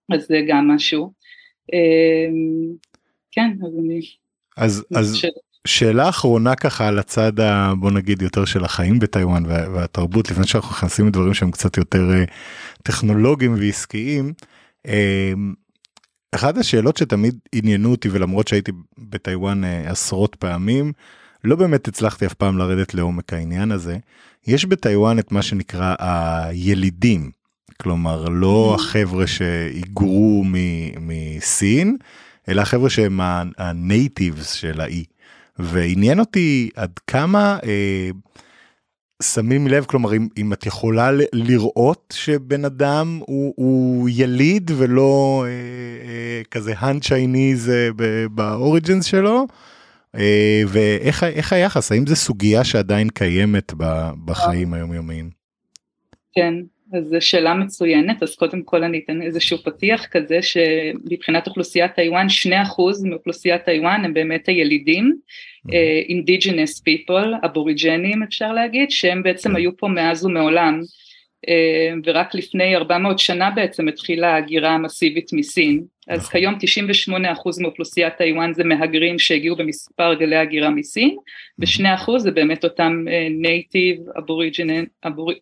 [0.10, 0.16] כן.
[0.16, 1.12] אז זה גם משהו.
[1.74, 2.30] אה,
[3.32, 4.02] כן, אז אני...
[4.58, 5.26] אז, אז ש...
[5.68, 7.74] שאלה אחרונה ככה על הצד ה...
[7.80, 12.02] בוא נגיד יותר של החיים בטיוואן והתרבות לפני שאנחנו נכנסים לדברים שהם קצת יותר
[12.84, 14.34] טכנולוגיים ועסקיים.
[16.36, 20.94] אחת השאלות שתמיד עניינו אותי ולמרות שהייתי בטיוואן אה, עשרות פעמים
[21.44, 23.98] לא באמת הצלחתי אף פעם לרדת לעומק העניין הזה
[24.48, 27.32] יש בטיוואן את מה שנקרא הילידים
[27.82, 28.82] כלומר לא mm-hmm.
[28.82, 30.44] החבר'ה שהיגרו
[31.00, 31.98] מסין
[32.50, 33.20] אלא החבר'ה שהם
[33.58, 35.04] הנייטיבס של האי
[35.60, 37.58] ועניין אותי עד כמה.
[37.64, 38.10] אה,
[39.24, 45.52] שמים לב כלומר אם, אם את יכולה לראות שבן אדם הוא, הוא יליד ולא אה,
[46.08, 47.90] אה, כזה Han Chinese אה,
[48.30, 49.48] ב origins שלו
[50.16, 51.92] אה, ואיך היחס?
[51.92, 55.30] האם זה סוגיה שעדיין קיימת ב, בחיים היומיומיים.
[56.34, 56.54] כן
[56.96, 62.28] אז זו שאלה מצוינת, אז קודם כל אני אתן איזשהו פתיח כזה שמבחינת אוכלוסיית טיוואן,
[62.28, 65.72] 2% מאוכלוסיית טיוואן הם באמת הילידים, mm-hmm.
[65.72, 69.58] אה, indigenous people, אבוריג'נים אפשר להגיד, שהם בעצם mm-hmm.
[69.58, 70.82] היו פה מאז ומעולם.
[71.48, 75.84] אה, ורק לפני 400 שנה בעצם התחילה ההגירה המסיבית מסין.
[76.08, 76.32] אז נכון.
[76.32, 76.56] כיום
[77.10, 81.18] 98% מאוכלוסיית טיוואן זה מהגרים שהגיעו במספר גלי הגירה מסין,
[81.60, 83.06] ו-2% זה באמת אותם
[83.42, 84.82] native אה,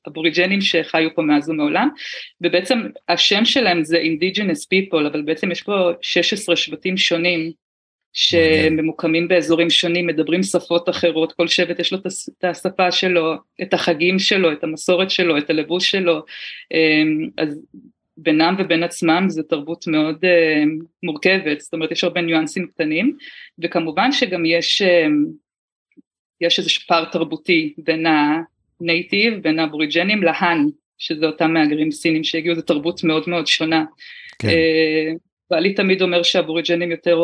[0.07, 1.89] אבוריג'נים שחיו פה מאז ומעולם,
[2.41, 7.51] ובעצם השם שלהם זה Indigenous People, אבל בעצם יש פה 16 שבטים שונים
[8.13, 14.19] שממוקמים באזורים שונים, מדברים שפות אחרות, כל שבט יש לו את השפה שלו, את החגים
[14.19, 16.21] שלו, את המסורת שלו, את הלבוש שלו,
[16.73, 17.59] אמ, אז
[18.17, 20.63] בינם ובין עצמם זו תרבות מאוד אה,
[21.03, 23.17] מורכבת, זאת אומרת יש הרבה ניואנסים קטנים,
[23.59, 25.25] וכמובן שגם יש, אמ,
[26.41, 30.65] יש איזה פער תרבותי בין הנייטיב, בין האבוריג'נים להאן,
[30.97, 33.85] שזה אותם מהגרים סינים שהגיעו, זו תרבות מאוד מאוד שונה.
[34.39, 34.47] כן.
[34.47, 35.11] אה,
[35.49, 37.15] בעלי תמיד אומר שהאבוריג'נים יותר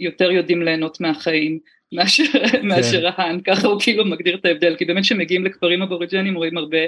[0.00, 1.58] יותר יודעים ליהנות מהחיים
[1.92, 2.66] מאשר, כן.
[2.66, 6.78] מאשר ההאן, ככה הוא כאילו מגדיר את ההבדל, כי באמת כשמגיעים לכפרים אבוריג'נים רואים הרבה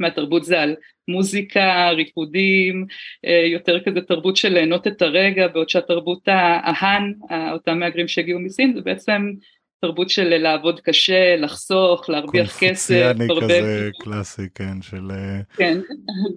[0.00, 0.76] מהתרבות זה על
[1.08, 2.86] מוזיקה, ריקודים,
[3.24, 7.12] אה, יותר כזה תרבות של ליהנות את הרגע, בעוד שהתרבות ההאן,
[7.52, 9.32] אותם מהגרים שהגיעו מסין, זה בעצם
[9.80, 13.12] תרבות של לעבוד קשה, לחסוך, להרוויח כסף.
[13.16, 15.10] קונפוציאני כזה קלאסי, כן, של...
[15.10, 15.78] אה, כן,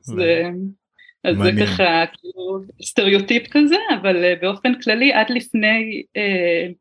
[0.07, 0.15] אז...
[1.23, 1.55] אז מעניין.
[1.55, 6.73] זה ככה כאילו סטריאוטיפ כזה, אבל uh, באופן כללי עד לפני uh,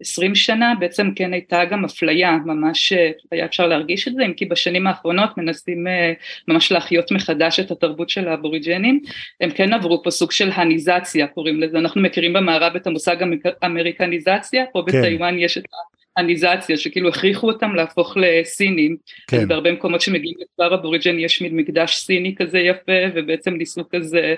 [0.00, 2.96] 20 שנה בעצם כן הייתה גם אפליה, ממש uh,
[3.30, 5.90] היה אפשר להרגיש את זה, אם כי בשנים האחרונות מנסים uh,
[6.48, 9.00] ממש להחיות מחדש את התרבות של האבוריג'נים,
[9.40, 13.16] הם כן עברו פה סוג של הניזציה קוראים לזה, אנחנו מכירים במערב את המושג
[13.64, 15.02] אמריקניזציה, פה כן.
[15.02, 15.64] בטיוואן יש את
[16.16, 18.96] הניזציה, שכאילו הכריחו אותם להפוך לסינים,
[19.26, 19.48] כן.
[19.48, 24.34] בהרבה מקומות שמגיעים לכפר אבוריג'ן יש מין מקדש סיני כזה יפה, ובעצם ניסו כזה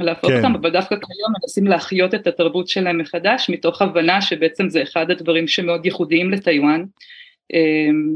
[0.00, 0.36] להפוך כן.
[0.36, 5.10] אותם, אבל דווקא כיום מנסים להחיות את התרבות שלהם מחדש, מתוך הבנה שבעצם זה אחד
[5.10, 6.84] הדברים שמאוד ייחודיים לטיוואן.
[7.52, 8.12] אמ,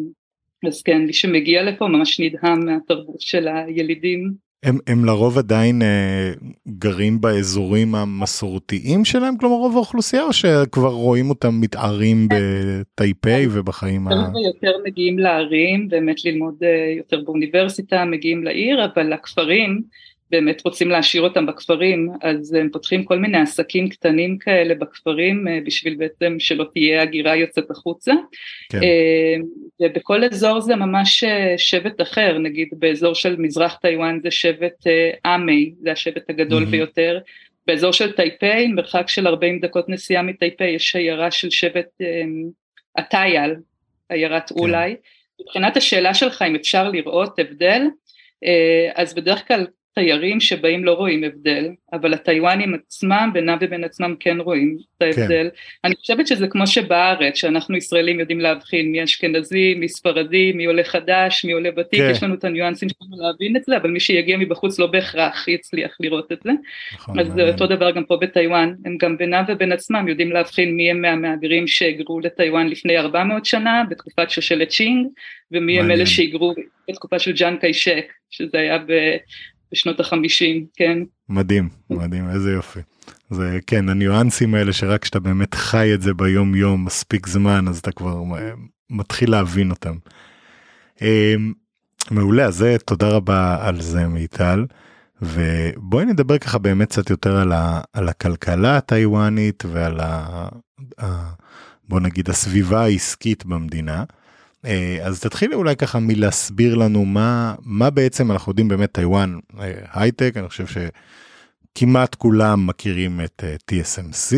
[0.66, 4.45] אז כן, מי שמגיע לפה ממש נדהם מהתרבות של הילידים.
[4.62, 6.32] הם, הם לרוב עדיין אה,
[6.68, 14.10] גרים באזורים המסורתיים שלהם, כלומר רוב האוכלוסייה, או שכבר רואים אותם מתערים בטייפיי ובחיים ה...
[14.46, 19.82] יותר מגיעים לערים, באמת ללמוד אה, יותר באוניברסיטה, מגיעים לעיר, אבל הכפרים,
[20.30, 25.58] באמת רוצים להשאיר אותם בכפרים, אז הם פותחים כל מיני עסקים קטנים כאלה בכפרים, אה,
[25.66, 28.12] בשביל בעצם שלא תהיה הגירה יוצאת החוצה.
[28.72, 28.82] כן.
[28.82, 29.36] אה,
[29.80, 34.84] ובכל אזור זה ממש אה, שבט אחר, נגיד באזור של מזרח טיוואן זה שבט
[35.24, 36.66] עמי, זה השבט הגדול mm-hmm.
[36.66, 37.18] ביותר.
[37.66, 41.88] באזור של טייפיי, מרחק של 40 דקות נסיעה מטייפיי, יש עיירה של שבט
[42.94, 43.54] עטייל,
[44.08, 44.54] עיירת כן.
[44.58, 44.96] וולאי.
[45.40, 47.82] מבחינת השאלה שלך אם אפשר לראות הבדל,
[48.94, 49.66] אז בדרך כלל
[49.98, 55.48] תיירים שבאים לא רואים הבדל, אבל הטיוואנים עצמם בינם ובין עצמם כן רואים את ההבדל.
[55.52, 55.56] כן.
[55.84, 60.84] אני חושבת שזה כמו שבארץ, שאנחנו ישראלים יודעים להבחין מי אשכנזי, מי ספרדי, מי עולה
[60.84, 62.10] חדש, מי עולה ותיק, כן.
[62.10, 65.96] יש לנו את הניואנסים שלנו להבין את זה, אבל מי שיגיע מבחוץ לא בהכרח יצליח
[66.00, 66.50] לראות את זה.
[66.94, 70.76] נכון, אז זה אותו דבר גם פה בטיוואן, הם גם בינם ובין עצמם יודעים להבחין
[70.76, 75.06] מי הם מהמהגרים שהיגרו לטיוואן לפני 400 שנה, בתקופת שושלת צ'ינג,
[75.52, 76.54] ומי הם אלה שהיגרו
[76.90, 79.16] בתקופה של ג'אן קיישק, שזה היה ב...
[79.72, 80.98] בשנות החמישים, כן.
[81.28, 82.80] מדהים, מדהים, איזה יופי.
[83.30, 87.78] זה כן, הניואנסים האלה שרק כשאתה באמת חי את זה ביום יום מספיק זמן, אז
[87.78, 88.22] אתה כבר
[88.90, 89.94] מתחיל להבין אותם.
[91.02, 91.52] אמ,
[92.10, 94.64] מעולה, אז זה תודה רבה על זה מיטל.
[95.22, 100.48] ובואי נדבר ככה באמת קצת יותר על, ה, על הכלכלה הטיוואנית ועל ה,
[101.00, 101.30] ה,
[101.88, 104.04] בוא נגיד הסביבה העסקית במדינה.
[104.66, 109.72] אה, אז תתחילי אולי ככה מלהסביר לנו מה מה בעצם אנחנו יודעים באמת טיוואן אה,
[109.92, 110.32] הייטק.
[110.36, 114.36] אני חושב שכמעט כולם מכירים את אה, TSMC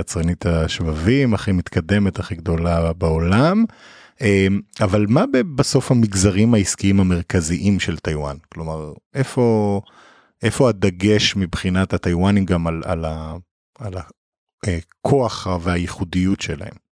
[0.00, 3.64] יצרנית השבבים הכי מתקדמת הכי גדולה בעולם.
[4.80, 5.24] אבל מה
[5.56, 8.36] בסוף המגזרים העסקיים המרכזיים של טיוואן?
[8.48, 9.80] כלומר איפה
[10.42, 13.04] איפה הדגש מבחינת הטיוואנים גם על, על,
[13.78, 13.94] על
[14.66, 16.87] הכוח והייחודיות שלהם.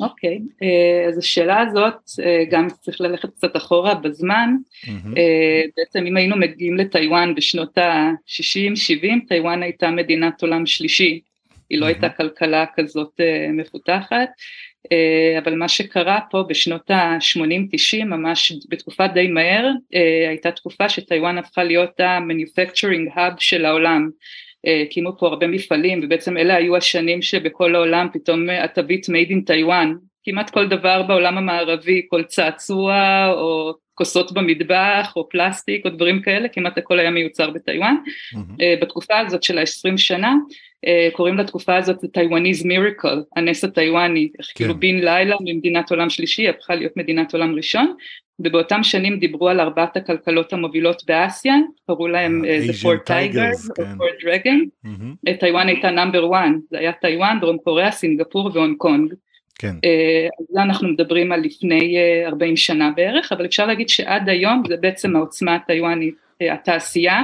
[0.00, 1.08] אוקיי, okay.
[1.08, 4.50] אז השאלה הזאת, אה, גם צריך ללכת קצת אחורה בזמן,
[4.84, 5.18] mm-hmm.
[5.76, 11.20] בעצם אם היינו מגיעים לטיוואן בשנות ה-60-70, טיוואן הייתה מדינת עולם שלישי,
[11.70, 11.88] היא לא mm-hmm.
[11.88, 14.28] הייתה כלכלה כזאת אה, מפותחת,
[15.42, 19.70] אבל מה שקרה פה בשנות ה-80-90, ממש בתקופה די מהר,
[20.28, 24.10] הייתה תקופה שטיוואן הפכה להיות ה-manufacturing hub של העולם.
[24.82, 29.88] הקימו פה הרבה מפעלים ובעצם אלה היו השנים שבכל העולם פתאום התווית made in Taiwan,
[30.24, 36.48] כמעט כל דבר בעולם המערבי, כל צעצוע או כוסות במטבח או פלסטיק או דברים כאלה,
[36.48, 37.96] כמעט הכל היה מיוצר בטיוואן.
[38.04, 38.82] Mm-hmm.
[38.82, 40.34] בתקופה הזאת של ה-20 שנה,
[41.12, 44.42] קוראים לתקופה הזאת טיוואניז מיריקל, הנס הטיוואני, כן.
[44.54, 47.94] כאילו בן לילה ממדינת עולם שלישי הפכה להיות מדינת עולם ראשון,
[48.38, 51.54] ובאותם שנים דיברו על ארבעת הכלכלות המובילות באסיה,
[51.86, 54.90] קראו להם The Four Tigers או Four Dragon,
[55.40, 59.14] טיוואן הייתה number 1, זה היה טיוואן, דרום קוריאה, סינגפור והונג קונג.
[59.58, 59.74] כן.
[60.40, 64.76] אז זה אנחנו מדברים על לפני 40 שנה בערך, אבל אפשר להגיד שעד היום זה
[64.76, 66.14] בעצם העוצמה הטיוואנית,
[66.52, 67.22] התעשייה,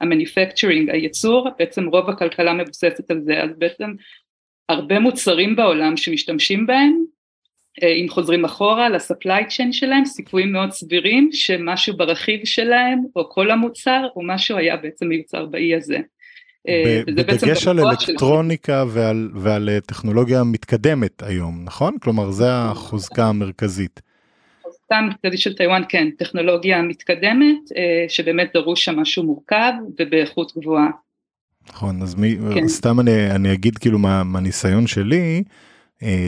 [0.00, 3.90] ה manufacturing, הייצור, בעצם רוב הכלכלה מבוססת על זה, אז בעצם
[4.68, 7.04] הרבה מוצרים בעולם שמשתמשים בהם,
[7.82, 13.50] אם חוזרים אחורה ל supply chain שלהם, סיכויים מאוד סבירים שמשהו ברכיב שלהם, או כל
[13.50, 15.98] המוצר, או משהו היה בעצם מיוצר באי הזה.
[17.06, 21.96] בדגש על אלקטרוניקה ועל, ועל טכנולוגיה מתקדמת היום, נכון?
[22.02, 24.00] כלומר זה החוזקה המרכזית.
[24.60, 27.58] החוזקה המרכזית של טיוואן, כן, טכנולוגיה מתקדמת,
[28.08, 30.88] שבאמת דרוש שם משהו מורכב ובאיכות גבוהה.
[31.68, 32.68] נכון, אז מי, כן.
[32.68, 35.42] סתם אני, אני אגיד כאילו מה, מהניסיון שלי,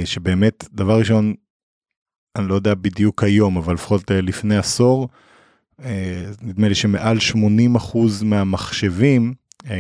[0.05, 1.35] שבאמת דבר ראשון,
[2.37, 5.09] אני לא יודע בדיוק היום, אבל לפחות לפני עשור,
[6.43, 9.35] נדמה לי שמעל 80% מהמחשבים,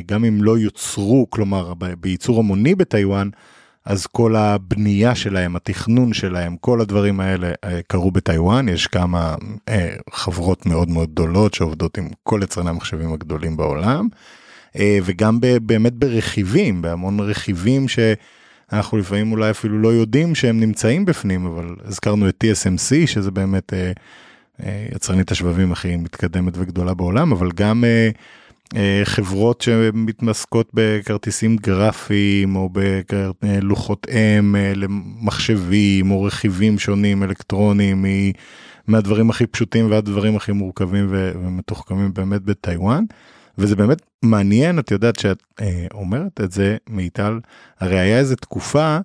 [0.07, 3.29] גם אם לא יוצרו, כלומר בייצור המוני בטיוואן,
[3.85, 7.53] אז כל הבנייה שלהם, התכנון שלהם, כל הדברים האלה
[7.89, 9.35] קרו בטיוואן, יש כמה
[10.13, 14.09] חברות מאוד מאוד גדולות שעובדות עם כל יצרני המחשבים הגדולים בעולם,
[14.81, 17.87] וגם באמת ברכיבים, בהמון רכיבים
[18.73, 23.73] שאנחנו לפעמים אולי אפילו לא יודעים שהם נמצאים בפנים, אבל הזכרנו את TSMC, שזה באמת
[24.95, 27.85] יצרנית השבבים הכי מתקדמת וגדולה בעולם, אבל גם
[29.05, 32.71] חברות שמתמסקות בכרטיסים גרפיים או
[33.43, 38.05] בלוחות אם למחשבים או רכיבים שונים אלקטרוניים
[38.89, 43.05] מהדברים הכי פשוטים ועד הדברים הכי מורכבים ומתוחכמים באמת בטיוואן.
[43.59, 45.43] וזה באמת מעניין את יודעת שאת
[45.95, 47.41] אומרת את זה מיטל
[47.81, 48.99] הרי היה איזה תקופה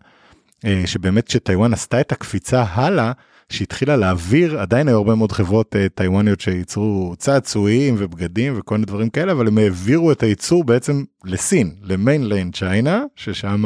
[0.86, 3.12] שבאמת שטיוואן עשתה את הקפיצה הלאה.
[3.50, 9.10] שהתחילה להעביר, עדיין היו הרבה מאוד חברות אה, טיוואניות שייצרו צעצועים ובגדים וכל מיני דברים
[9.10, 13.66] כאלה, אבל הם העבירו את הייצור בעצם לסין, ל mainland China, ששם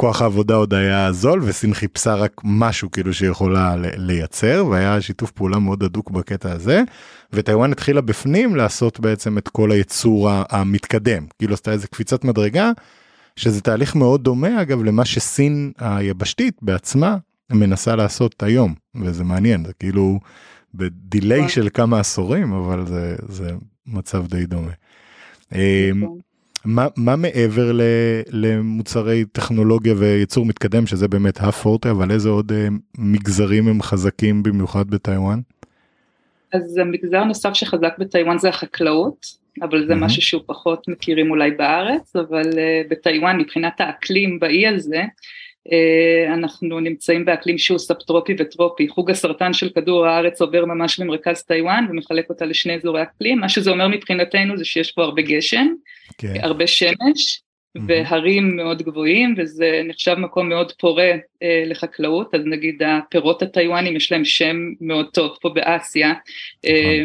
[0.00, 5.58] כוח העבודה עוד היה זול וסין חיפשה רק משהו כאילו שיכולה לייצר והיה שיתוף פעולה
[5.58, 6.82] מאוד הדוק בקטע הזה.
[7.32, 11.26] וטיוואן התחילה בפנים לעשות בעצם את כל הייצור המתקדם.
[11.38, 12.70] כאילו עשתה איזה קפיצת מדרגה
[13.36, 17.16] שזה תהליך מאוד דומה אגב למה שסין היבשתית בעצמה
[17.52, 18.74] מנסה לעשות היום.
[18.94, 20.20] וזה מעניין זה כאילו
[20.74, 23.50] בדיליי של כמה עשורים אבל זה זה
[23.86, 24.72] מצב די דומה.
[26.64, 27.82] מה, מה מעבר ל,
[28.30, 32.68] למוצרי טכנולוגיה וייצור מתקדם שזה באמת הפורטה אבל איזה עוד אה,
[32.98, 35.40] מגזרים הם חזקים במיוחד בטיוואן?
[36.52, 39.26] אז המגזר נוסף שחזק בטיוואן זה החקלאות
[39.62, 39.96] אבל זה mm-hmm.
[39.96, 45.04] משהו שהוא פחות מכירים אולי בארץ אבל uh, בטיוואן מבחינת האקלים באי הזה אה,
[46.32, 51.86] אנחנו נמצאים באקלים שהוא סבטרופי וטרופי, חוג הסרטן של כדור הארץ עובר ממש במרכז טיוואן
[51.90, 55.66] ומחלק אותה לשני אזורי אקלים, מה שזה אומר מבחינתנו זה שיש פה הרבה גשם.
[56.18, 56.34] כן.
[56.42, 57.42] הרבה שמש,
[57.86, 62.34] והרים מאוד גבוהים וזה נחשב מקום מאוד פורה אה, לחקלאות.
[62.34, 66.12] אז נגיד הפירות הטיוואנים יש להם שם מאוד טוב פה באסיה.
[66.66, 67.04] אה,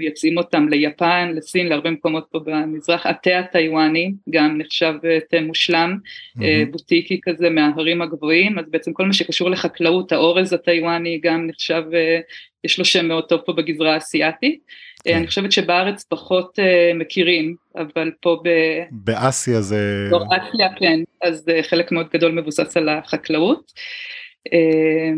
[0.00, 3.06] יוצאים אותם ליפן לסין להרבה מקומות פה במזרח.
[3.06, 5.98] התה הטיוואני גם נחשב אה, תה מושלם.
[6.42, 8.58] אה, בוטיקי כזה מההרים הגבוהים.
[8.58, 12.20] אז בעצם כל מה שקשור לחקלאות האורז הטיוואני גם נחשב אה,
[12.64, 14.60] יש לו שם מאוד טוב פה בגזרה האסייתית
[15.04, 15.16] כן.
[15.16, 18.48] אני חושבת שבארץ פחות uh, מכירים, אבל פה ב...
[18.90, 20.10] באסיה זה...
[20.10, 23.72] באסיה כן, אז uh, חלק מאוד גדול מבוסס על החקלאות.
[24.48, 25.16] Uh,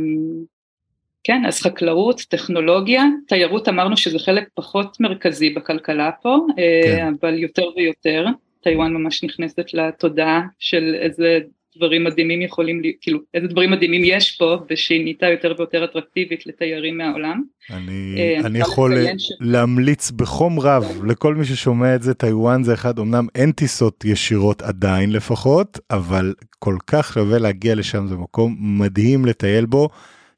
[1.24, 6.38] כן, אז חקלאות, טכנולוגיה, תיירות אמרנו שזה חלק פחות מרכזי בכלכלה פה,
[6.84, 7.12] כן.
[7.20, 8.26] אבל יותר ויותר,
[8.62, 11.38] טיוואן ממש נכנסת לתודעה של איזה
[11.80, 16.98] דברים מדהימים יכולים, כאילו איזה דברים מדהימים יש פה ושהיא נהייתה יותר ויותר אטרקטיבית לתיירים
[16.98, 17.42] מהעולם.
[17.70, 19.32] אני, uh, אני יכול ש...
[19.40, 24.62] להמליץ בחום רב לכל מי ששומע את זה, טיוואן זה אחד, אמנם אין טיסות ישירות
[24.62, 29.88] עדיין לפחות, אבל כל כך שווה להגיע לשם, זה מקום מדהים לטייל בו.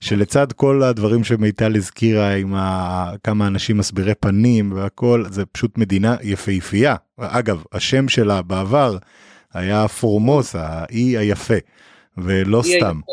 [0.00, 3.12] שלצד כל הדברים שמיטל הזכירה עם ה...
[3.24, 8.96] כמה אנשים מסבירי פנים והכל זה פשוט מדינה יפהפייה אגב השם שלה בעבר
[9.54, 11.54] היה פורמוזה, האי היפה,
[12.18, 12.96] ולא סתם.
[12.96, 13.12] היפה.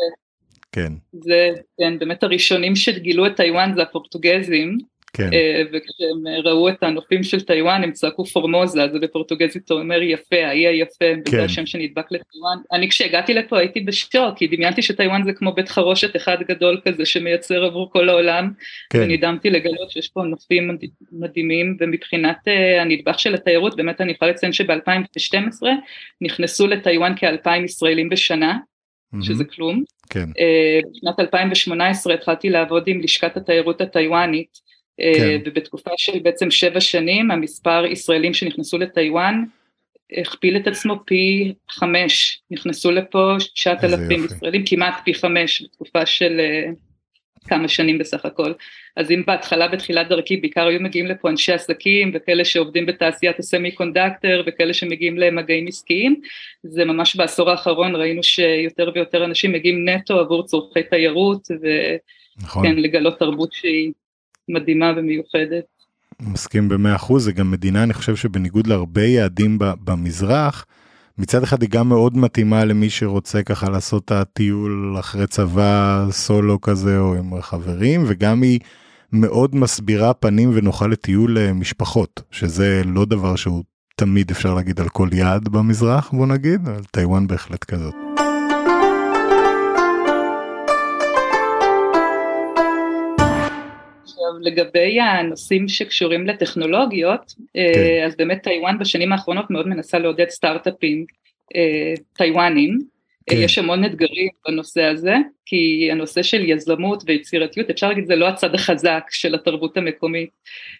[0.72, 0.92] כן.
[1.12, 4.78] זה, כן, באמת הראשונים שגילו את טיוואן זה הפורטוגזים.
[5.12, 5.30] כן.
[5.32, 10.36] אה, וכשהם ראו את הנופים של טיוואן הם צעקו פורמוזה, זה בפורטוגזית הוא אומר יפה,
[10.36, 11.20] האי היפה, כן.
[11.26, 12.58] בגלל השם שנדבק לטיוואן.
[12.72, 17.06] אני כשהגעתי לפה הייתי בשוק, כי דמיינתי שטיוואן זה כמו בית חרושת אחד גדול כזה
[17.06, 18.50] שמייצר עבור כל העולם,
[18.90, 18.98] כן.
[19.02, 24.30] ונדהמתי לגלות שיש פה נופים מד- מדהימים, ומבחינת אה, הנדבך של התיירות, באמת אני יכולה
[24.30, 25.66] לציין שב-2012
[26.20, 28.58] נכנסו לטיוואן כאלפיים ישראלים בשנה,
[29.22, 29.82] שזה כלום.
[30.10, 30.28] כן.
[30.38, 34.69] אה, בשנת 2018 התחלתי לעבוד עם לשכת התיירות הטיוואנית, אה,
[35.16, 35.40] כן.
[35.44, 39.44] ובתקופה של בעצם שבע שנים המספר ישראלים שנכנסו לטיוואן
[40.18, 44.34] הכפיל את עצמו פי חמש, נכנסו לפה 9,000 יופי.
[44.34, 46.70] ישראלים, כמעט פי חמש בתקופה של אה,
[47.48, 48.52] כמה שנים בסך הכל.
[48.96, 53.70] אז אם בהתחלה, בתחילת דרכי, בעיקר היו מגיעים לפה אנשי עסקים וכאלה שעובדים בתעשיית הסמי
[53.70, 56.20] קונדקטור וכאלה שמגיעים למגעים עסקיים,
[56.62, 61.48] זה ממש בעשור האחרון ראינו שיותר ויותר אנשים מגיעים נטו עבור צורכי תיירות
[62.42, 62.66] נכון.
[62.66, 63.92] וכן לגלות תרבות שהיא
[64.52, 65.64] מדהימה ומיוחדת.
[66.20, 70.66] מסכים במאה אחוז, זה גם מדינה, אני חושב שבניגוד להרבה יעדים במזרח,
[71.18, 76.60] מצד אחד היא גם מאוד מתאימה למי שרוצה ככה לעשות את הטיול אחרי צבא סולו
[76.60, 78.60] כזה או עם חברים, וגם היא
[79.12, 83.64] מאוד מסבירה פנים ונוחה לטיול אה, משפחות, שזה לא דבר שהוא
[83.96, 88.09] תמיד אפשר להגיד על כל יעד במזרח, בוא נגיד, אבל טיוואן בהחלט כזאת.
[94.40, 98.04] לגבי הנושאים שקשורים לטכנולוגיות, כן.
[98.06, 101.04] אז באמת טיוואן בשנים האחרונות מאוד מנסה לעודד סטארט-אפים
[101.56, 102.78] אה, טיוואנים,
[103.30, 103.42] כן.
[103.42, 105.14] יש המון אתגרים בנושא הזה,
[105.46, 110.30] כי הנושא של יזמות ויצירתיות, אפשר להגיד זה לא הצד החזק של התרבות המקומית.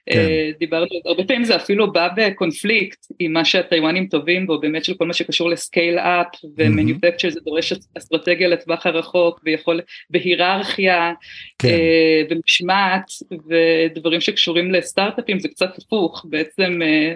[0.07, 0.19] כן.
[0.19, 4.95] אה, דיברנו, הרבה פעמים זה אפילו בא בקונפליקט עם מה שהטיוואנים טובים בו, באמת של
[4.95, 6.27] כל מה שקשור לסקייל אפ
[6.57, 9.81] ומניופקצ'ר, זה דורש אסטרטגיה לטווח הרחוק ויכול,
[10.11, 11.13] בהיררכיה
[11.59, 13.05] כן, אה, ומשמעת
[13.49, 17.15] ודברים שקשורים לסטארט-אפים זה קצת הפוך, בעצם אה,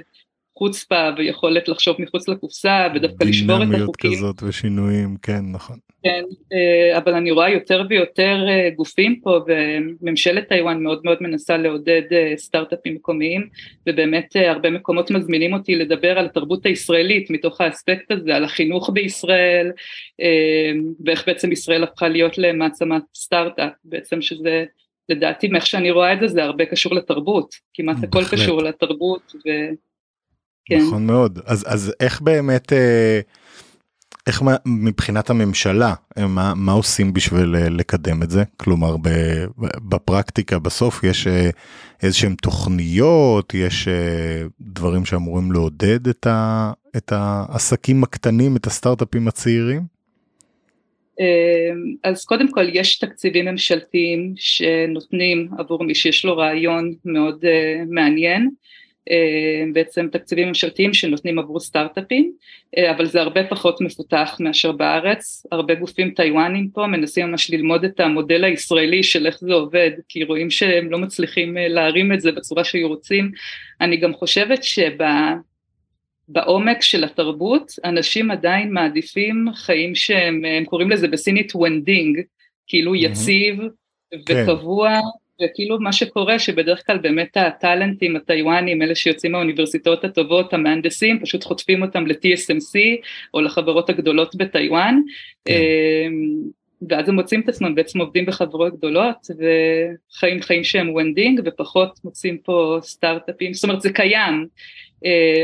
[0.59, 4.13] חוצפה ויכולת לחשוב מחוץ לקופסה ודווקא לשבור את דינמיות החוקים.
[4.13, 5.79] כזאת ושינויים, כן, נכון.
[6.05, 11.57] כן, אה, אבל אני רואה יותר ויותר אה, גופים פה וממשלת טיוואן מאוד מאוד מנסה
[11.57, 13.49] לעודד אה, סטארט-אפים מקומיים
[13.87, 19.71] ובאמת הרבה מקומות מזמינים אותי לדבר על התרבות הישראלית מתוך האספקט הזה, על החינוך בישראל
[21.05, 24.65] ואיך בעצם ישראל הפכה להיות למעצמת סטארט-אפ, בעצם שזה
[25.09, 28.41] לדעתי מאיך שאני רואה את זה זה הרבה קשור לתרבות, כמעט הכל בהחלט.
[28.41, 29.49] קשור לתרבות ו...
[30.65, 30.79] כן.
[30.87, 31.39] נכון מאוד.
[31.47, 33.21] אז, אז איך באמת, אה,
[34.27, 38.43] איך מבחינת הממשלה, אה, מה, מה עושים בשביל אה, לקדם את זה?
[38.57, 38.97] כלומר,
[39.89, 41.51] בפרקטיקה בסוף יש אה,
[42.03, 43.89] איזשהם תוכניות, יש
[44.61, 49.95] דברים שאמורים לעודד את, ה, את העסקים הקטנים, את הסטארט-אפים הצעירים?
[52.05, 57.45] אז קודם כל יש תקציבים ממשלתיים שנותנים עבור מי שיש לו רעיון מאוד
[57.91, 58.51] מעניין,
[59.73, 62.33] בעצם תקציבים ממשלתיים שנותנים עבור סטארט-אפים,
[62.77, 67.85] uh, אבל זה הרבה פחות מפותח מאשר בארץ, הרבה גופים טיוואנים פה מנסים ממש ללמוד
[67.85, 72.21] את המודל הישראלי של איך זה עובד, כי רואים שהם לא מצליחים uh, להרים את
[72.21, 73.31] זה בצורה שהיו רוצים,
[73.81, 74.97] אני גם חושבת שב...
[76.29, 82.21] בעומק של התרבות, אנשים עדיין מעדיפים חיים שהם, הם קוראים לזה בסינית 穩定,
[82.67, 83.59] כאילו יציב
[84.29, 85.01] וקבוע,
[85.43, 91.83] וכאילו מה שקורה שבדרך כלל באמת הטאלנטים הטיוואנים, אלה שיוצאים מהאוניברסיטאות הטובות, המהנדסים, פשוט חוטפים
[91.83, 92.79] אותם ל-TSMC
[93.35, 95.01] או לחברות הגדולות בטיוואן,
[95.45, 95.53] כן.
[96.89, 102.39] ואז הם מוצאים את עצמם בעצם עובדים בחברות גדולות וחיים חיים שהם 穩定 ופחות מוצאים
[102.39, 104.47] פה סטארט-אפים, זאת אומרת זה קיים,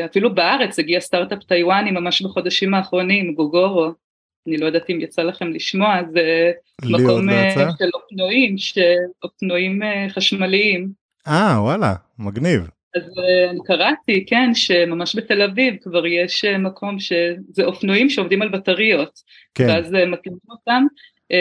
[0.05, 3.91] אפילו בארץ הגיע סטארט-אפ טיוואני ממש בחודשים האחרונים, גוגורו,
[4.51, 6.53] אני לא יודעת אם יצא לכם לשמוע, זה
[6.85, 7.29] מקום
[7.79, 8.57] של אופנועים,
[9.23, 10.89] אופנועים חשמליים.
[11.29, 12.69] אה וואלה, מגניב.
[12.95, 13.03] אז
[13.51, 19.21] אני קראתי, כן, שממש בתל אביב כבר יש מקום שזה אופנועים שעובדים על בטריות,
[19.55, 19.67] כן.
[19.69, 20.85] ואז מתאים אותם,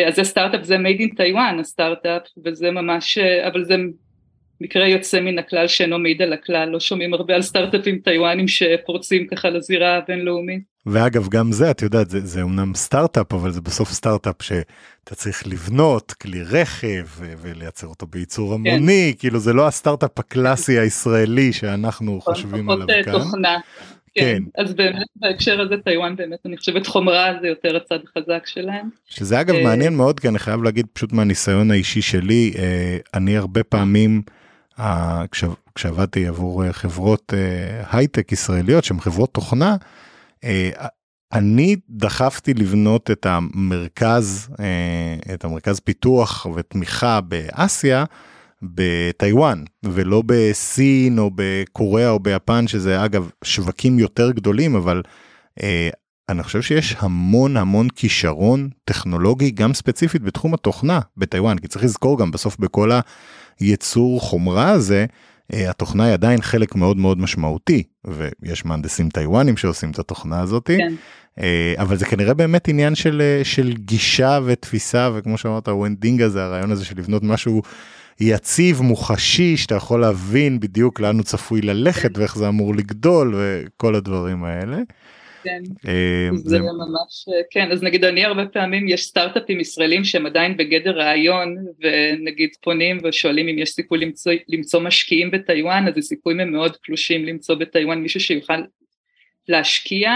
[0.07, 3.75] אז זה סטארט-אפ, זה made in Taiwan הסטארט-אפ, וזה ממש, אבל זה
[4.61, 9.27] מקרה יוצא מן הכלל שאינו מעיד על הכלל, לא שומעים הרבה על סטארט-אפים טיוואנים שפורצים
[9.27, 10.63] ככה לזירה הבינלאומית.
[10.85, 15.47] ואגב גם זה את יודעת זה, זה אומנם סטארט-אפ אבל זה בסוף סטארט-אפ שאתה צריך
[15.47, 17.05] לבנות כלי רכב
[17.41, 19.19] ולייצר אותו בייצור המוני כן.
[19.19, 23.11] כאילו זה לא הסטארט-אפ הקלאסי הישראלי שאנחנו חושבים עליו כאן.
[23.11, 23.57] תוכנה.
[24.13, 24.21] כן.
[24.21, 28.89] כן, אז באמת בהקשר הזה טיוואן באמת אני חושבת חומרה זה יותר הצד החזק שלהם.
[29.05, 32.53] שזה אגב מעניין מאוד כי אני חייב להגיד פשוט מהניסיון האישי שלי
[33.13, 34.21] אני הרבה פעמים
[35.75, 37.33] כשעבדתי עבור חברות
[37.91, 39.75] הייטק ישראליות שהן חברות תוכנה.
[41.33, 44.49] אני דחפתי לבנות את המרכז,
[45.33, 48.05] את המרכז פיתוח ותמיכה באסיה,
[48.61, 55.01] בטיוואן ולא בסין או בקוריאה או ביפן שזה אגב שווקים יותר גדולים אבל
[55.63, 55.89] אה,
[56.29, 62.19] אני חושב שיש המון המון כישרון טכנולוגי גם ספציפית בתחום התוכנה בטיוואן כי צריך לזכור
[62.19, 62.91] גם בסוף בכל
[63.59, 65.05] היצור חומרה הזה
[65.53, 70.77] אה, התוכנה היא עדיין חלק מאוד מאוד משמעותי ויש מהנדסים טיוואנים שעושים את התוכנה הזאתי.
[70.77, 70.93] כן.
[71.39, 76.43] אה, אבל זה כנראה באמת עניין של, אה, של גישה ותפיסה וכמו שאמרת וונדינגה זה
[76.43, 77.61] הרעיון הזה של לבנות משהו
[78.19, 83.95] יציב מוחשי שאתה יכול להבין בדיוק לאן הוא צפוי ללכת ואיך זה אמור לגדול וכל
[83.95, 84.77] הדברים האלה.
[85.49, 90.57] כן, אה, זה ממש, כן, אז נגיד אני הרבה פעמים, יש סטארט-אפים ישראלים שהם עדיין
[90.57, 96.51] בגדר רעיון, ונגיד פונים ושואלים אם יש סיכוי למצוא, למצוא משקיעים בטיוואן, אז הסיכויים הם
[96.51, 98.61] מאוד קלושים למצוא בטיוואן מישהו שיוכל
[99.47, 100.11] להשקיע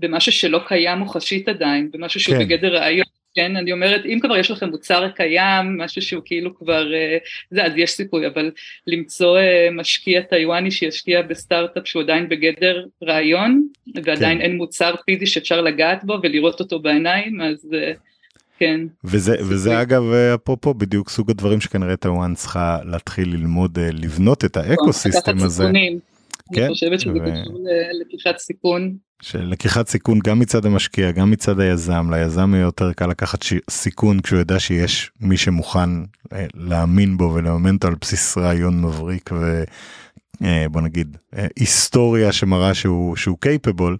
[0.00, 2.44] במשהו שלא קיים מוחשית עדיין, במשהו שהוא כן.
[2.44, 3.13] בגדר רעיון.
[3.34, 7.18] כן, אני אומרת, אם כבר יש לכם מוצר קיים, משהו שהוא כאילו כבר, אה,
[7.50, 8.50] זה, אז יש סיכוי, אבל
[8.86, 13.66] למצוא אה, משקיע טיוואני שישקיע בסטארט-אפ שהוא עדיין בגדר רעיון,
[14.04, 14.44] ועדיין כן.
[14.44, 17.92] אין מוצר פיזי שאפשר לגעת בו ולראות אותו בעיניים, אז אה,
[18.58, 18.80] כן.
[19.04, 20.02] וזה, וזה אגב,
[20.34, 25.64] אפרופו, בדיוק סוג הדברים שכנראה טיוואן צריכה להתחיל ללמוד, לבנות את ה ecosystem הזה.
[26.54, 27.42] כן, אני חושבת שזה ו...
[27.42, 27.58] קשור
[27.92, 28.96] ללקיחת סיכון.
[29.22, 33.54] של לקיחת סיכון גם מצד המשקיע גם מצד היזם ליזם יהיה יותר קל לקחת ש...
[33.70, 35.90] סיכון כשהוא יודע שיש מי שמוכן
[36.32, 42.74] אה, להאמין בו ולממן אותו על בסיס רעיון מבריק ובוא אה, נגיד אה, היסטוריה שמראה
[42.74, 43.96] שהוא שהוא קייפבול.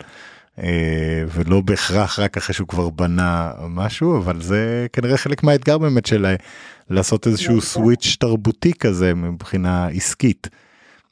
[1.33, 6.35] ולא בהכרח רק אחרי שהוא כבר בנה משהו אבל זה כנראה חלק מהאתגר באמת של
[6.91, 8.29] לעשות איזשהו סוויץ' נכון.
[8.29, 10.49] תרבותי כזה מבחינה עסקית.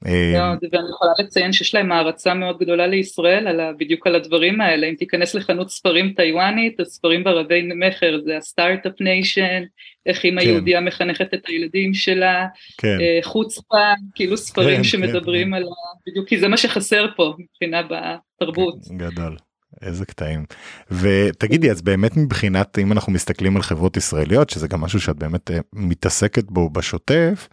[0.06, 4.86] אה, ואני יכולה לציין שיש להם הערצה מאוד גדולה לישראל על בדיוק על הדברים האלה,
[4.86, 9.62] אם תיכנס לחנות ספרים טיוואנית, הספרים ברבי מכר זה ה Start-Up Nation,
[10.06, 10.48] איך אימא כן.
[10.48, 12.46] יהודיה מחנכת את הילדים שלה,
[12.78, 12.98] כן.
[13.00, 15.62] אה, חוצפה, כאילו ספרים כן, שמדברים כן, על,
[16.06, 18.74] בדיוק כי זה מה שחסר פה מבחינה בתרבות.
[18.96, 19.36] גדול.
[19.82, 20.44] איזה קטעים
[20.90, 25.50] ותגידי אז באמת מבחינת אם אנחנו מסתכלים על חברות ישראליות שזה גם משהו שאת באמת
[25.50, 27.48] אה, מתעסקת בו בשוטף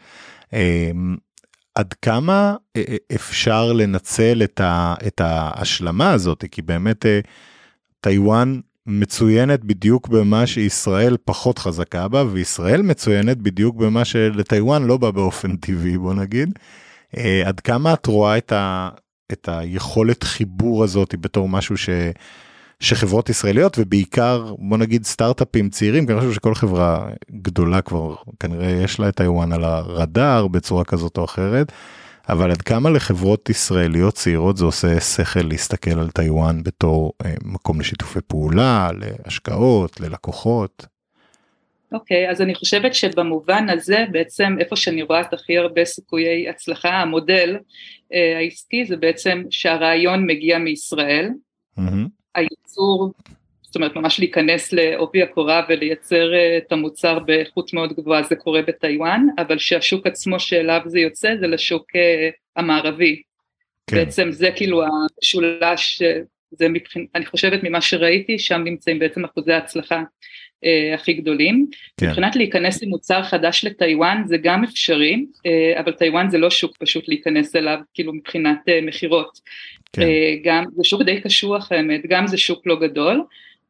[1.80, 7.20] עד כמה אה, אה, אפשר לנצל את, ה, את ההשלמה הזאת כי באמת אה,
[8.02, 15.12] טיוואן מצוינת בדיוק במה שישראל פחות חזקה בה וישראל מצוינת בדיוק במה שלטיוואן לא בא
[15.12, 16.60] באופן טבעי בוא נגיד.
[17.46, 18.90] עד כמה את רואה את, ה,
[19.32, 21.90] את היכולת חיבור הזאת בתור משהו ש...
[22.80, 28.70] שחברות ישראליות ובעיקר בוא נגיד סטארט-אפים צעירים כי אני חושב שכל חברה גדולה כבר כנראה
[28.70, 31.72] יש לה את היוואן על הרדאר בצורה כזאת או אחרת.
[32.30, 37.80] אבל עד כמה לחברות ישראליות צעירות זה עושה שכל להסתכל על טיוואן בתור אה, מקום
[37.80, 40.86] לשיתופי פעולה, להשקעות, ללקוחות?
[41.92, 46.50] אוקיי, okay, אז אני חושבת שבמובן הזה בעצם איפה שאני רואה את הכי הרבה סיכויי
[46.50, 47.58] הצלחה, המודל
[48.14, 51.30] אה, העסקי זה בעצם שהרעיון מגיע מישראל.
[51.80, 52.19] Mm-hmm.
[52.36, 53.14] הייצור,
[53.62, 58.62] זאת אומרת ממש להיכנס לעובי הקורה ולייצר אה, את המוצר באיכות מאוד גבוהה זה קורה
[58.62, 63.22] בטיוואן, אבל שהשוק עצמו שאליו זה יוצא זה לשוק אה, המערבי.
[63.88, 63.96] כן.
[63.98, 66.20] בעצם זה כאילו המשולש, אה,
[66.52, 67.06] זה מבחינ...
[67.16, 70.04] אני חושבת ממה שראיתי, שם נמצאים בעצם אחוזי ההצלחה
[70.64, 71.68] אה, הכי גדולים.
[71.98, 72.10] כן.
[72.10, 77.08] מבחינת להיכנס למוצר חדש לטיוואן זה גם אפשרי, אה, אבל טיוואן זה לא שוק פשוט
[77.08, 79.40] להיכנס אליו, כאילו מבחינת אה, מכירות.
[79.94, 80.02] כן.
[80.02, 83.24] אה, גם, זה שוק די קשוח האמת, גם זה שוק לא גדול,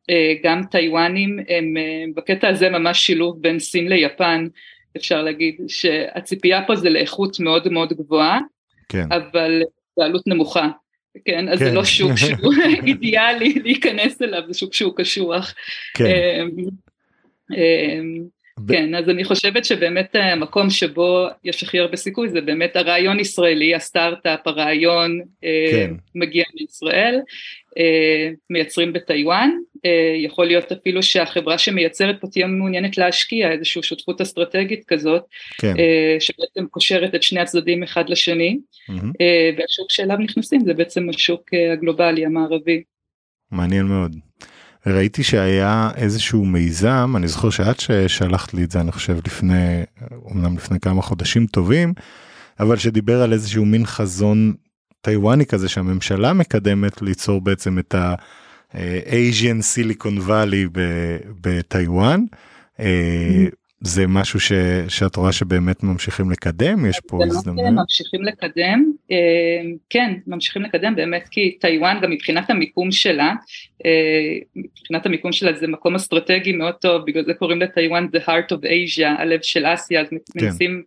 [0.10, 4.48] אה, גם טיוואנים הם אה, בקטע הזה ממש שילוב בין סין ליפן,
[4.98, 8.40] אפשר להגיד שהציפייה פה זה לאיכות מאוד מאוד גבוהה,
[8.90, 9.06] כן.
[9.12, 9.62] אבל
[9.98, 10.68] בעלות נמוכה.
[11.26, 11.66] כן, אז כן.
[11.66, 12.54] זה לא שוק שהוא
[12.88, 15.54] אידיאלי להיכנס אליו, זה שוק שהוא קשוח.
[15.94, 16.48] כן.
[18.68, 23.76] כן, אז אני חושבת שבאמת המקום שבו יש הכי הרבה סיכוי זה באמת הרעיון ישראלי,
[23.76, 25.94] הסטארט-אפ, הרעיון אה, כן.
[26.16, 27.20] מגיע מישראל,
[27.78, 29.50] אה, מייצרים בטיוואן,
[29.86, 35.24] אה, יכול להיות אפילו שהחברה שמייצרת פה תהיה מעוניינת להשקיע איזושהי שותפות אסטרטגית כזאת,
[35.58, 35.74] כן.
[36.20, 38.58] שבעצם קושרת את שני הצדדים אחד לשני,
[38.90, 38.94] mm-hmm.
[39.58, 41.42] והשוק שאליו נכנסים זה בעצם השוק
[41.74, 42.84] הגלובלי המערבי.
[43.52, 44.29] מעניין מאוד.
[44.92, 49.84] ראיתי שהיה איזשהו מיזם, אני זוכר שאת ששלחת לי את זה, אני חושב לפני,
[50.32, 51.94] אמנם לפני כמה חודשים טובים,
[52.60, 54.54] אבל שדיבר על איזשהו מין חזון
[55.02, 60.80] טיוואני כזה שהממשלה מקדמת ליצור בעצם את ה-Asian Silicon Valley
[61.42, 62.26] בטיוואן.
[62.80, 63.46] אה,
[63.82, 64.52] זה משהו ש,
[64.88, 66.86] שאת רואה שבאמת ממשיכים לקדם?
[66.86, 67.66] יש פה הזדמנות?
[67.74, 69.18] ממשיכים לקדם, אה,
[69.90, 73.34] כן, ממשיכים לקדם באמת כי טיוואן גם מבחינת המיקום שלה,
[73.86, 78.52] אה, מבחינת המיקום שלה זה מקום אסטרטגי מאוד טוב, בגלל זה קוראים לטיוואן The Heart
[78.52, 80.46] of Asia, הלב של אסיה, אז כן.
[80.46, 80.84] מנסים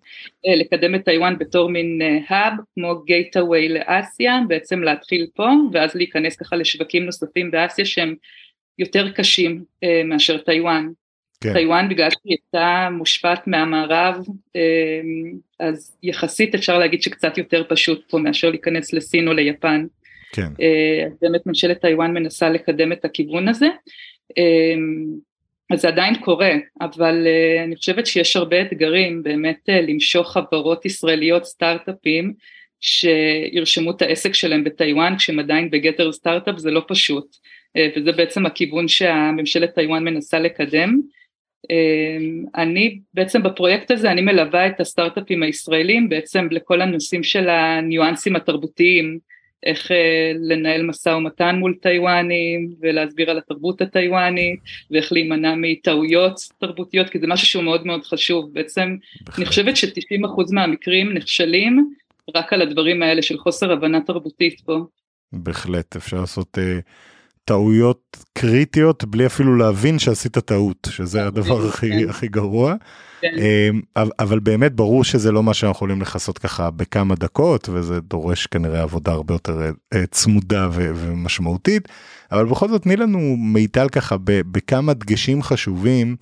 [0.46, 6.36] אה, לקדם את טיוואן בתור מין hub, כמו gateway לאסיה, בעצם להתחיל פה, ואז להיכנס
[6.36, 8.14] ככה לשווקים נוספים באסיה שהם
[8.78, 9.64] יותר קשים
[10.04, 10.88] מאשר טיוואן.
[11.42, 11.52] כן.
[11.52, 18.18] טיוואן בגלל שהיא הייתה מושפעת מהמערב, אמ, אז יחסית אפשר להגיד שקצת יותר פשוט פה
[18.18, 19.86] מאשר להיכנס לסין או ליפן.
[20.32, 20.48] כן.
[20.60, 23.66] אה, באמת ממשלת טיוואן מנסה לקדם את הכיוון הזה.
[24.36, 25.32] אמ,
[25.72, 30.86] אז זה עדיין קורה, אבל אה, אני חושבת שיש הרבה אתגרים באמת אה, למשוך חברות
[30.86, 32.32] ישראליות סטארט-אפים
[32.80, 37.36] שירשמו את העסק שלהם בטיוואן כשהם עדיין בגדר סטארט-אפ זה לא פשוט
[37.96, 41.00] וזה בעצם הכיוון שהממשלת טיוואן מנסה לקדם.
[41.70, 48.36] אמ, אני בעצם בפרויקט הזה אני מלווה את הסטארט-אפים הישראלים בעצם לכל הנושאים של הניואנסים
[48.36, 49.18] התרבותיים
[49.66, 54.60] איך אה, לנהל משא ומתן מול טיוואנים ולהסביר על התרבות הטיוואנית
[54.90, 58.96] ואיך להימנע מטעויות תרבותיות כי זה משהו שהוא מאוד מאוד חשוב בעצם.
[59.38, 61.94] אני חושבת ש-90% מהמקרים נכשלים
[62.34, 64.78] רק על הדברים האלה של חוסר הבנה תרבותית פה.
[65.32, 66.60] בהחלט אפשר לעשות uh,
[67.44, 72.08] טעויות קריטיות בלי אפילו להבין שעשית טעות שזה הדבר הכי כן.
[72.08, 72.74] הכי גרוע.
[73.20, 73.34] כן.
[73.38, 78.46] אמ, אבל באמת ברור שזה לא מה שאנחנו יכולים לכסות ככה בכמה דקות וזה דורש
[78.46, 81.88] כנראה עבודה הרבה יותר אה, צמודה ומשמעותית
[82.32, 86.16] אבל בכל זאת תני לנו מיטל ככה בכמה דגשים חשובים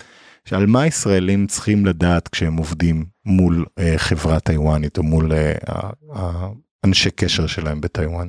[0.45, 5.91] שעל מה ישראלים צריכים לדעת כשהם עובדים מול אה, חברה טיוואנית או מול אה,
[6.85, 8.29] אנשי קשר שלהם בטיוואן.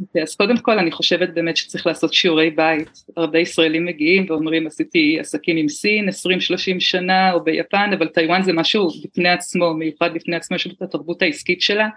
[0.00, 4.66] אוקיי, אז קודם כל אני חושבת באמת שצריך לעשות שיעורי בית, הרבה ישראלים מגיעים ואומרים
[4.66, 6.12] עשיתי עסקים עם סין 20-30
[6.78, 11.22] שנה או ביפן אבל טיוואן זה משהו בפני עצמו, מיוחד בפני עצמו, יש את התרבות
[11.22, 11.88] העסקית שלה,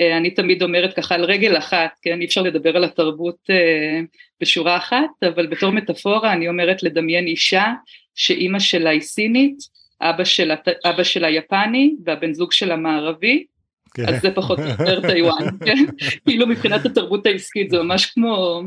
[0.00, 4.00] אה, אני תמיד אומרת ככה על רגל אחת, כן, אי אפשר לדבר על התרבות אה,
[4.40, 7.66] בשורה אחת, אבל בתור מטאפורה אני אומרת לדמיין אישה
[8.14, 9.58] שאימא שלה היא סינית,
[10.00, 13.44] אבא שלה, אבא שלה יפני והבן זוג שלה מערבי,
[13.94, 14.08] כן.
[14.08, 15.84] אז זה פחות או יותר טיוואן, כן?
[16.26, 18.62] כאילו מבחינת התרבות העסקית זה ממש כמו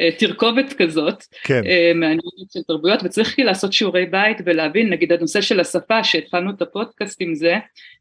[0.00, 1.62] אה, תרכובת כזאת, כן.
[1.66, 6.50] אה, מעניינת של תרבויות, וצריך כאילו לעשות שיעורי בית ולהבין, נגיד הנושא של השפה שהתחלנו
[6.50, 7.54] את הפודקאסט עם זה,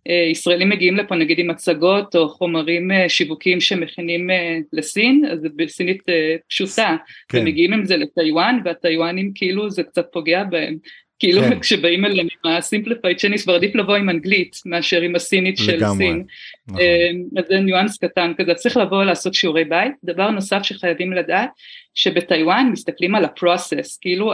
[0.10, 4.30] אה, ישראלים מגיעים לפה נגיד עם הצגות או חומרים שיווקיים שמכינים
[4.74, 6.02] לסין, אז זה בסינית
[6.50, 6.96] פשוטה,
[7.30, 7.38] כן.
[7.38, 10.78] ומגיעים עם זה לטיוואן, והטיוואנים כאילו זה קצת פוגע בהם.
[11.24, 11.60] כאילו כן.
[11.60, 15.98] כשבאים אליהם עם ה-simplified צ'ייניס כבר עדיף לבוא עם אנגלית מאשר עם הסינית של לגמרי.
[15.98, 16.24] סין.
[16.68, 16.82] נכון.
[16.82, 19.92] אמ, אז זה ניואנס קטן כזה, צריך לבוא לעשות שיעורי בית.
[20.04, 21.50] דבר נוסף שחייבים לדעת,
[21.96, 24.34] שבטיוואן מסתכלים על הפרוסס, כאילו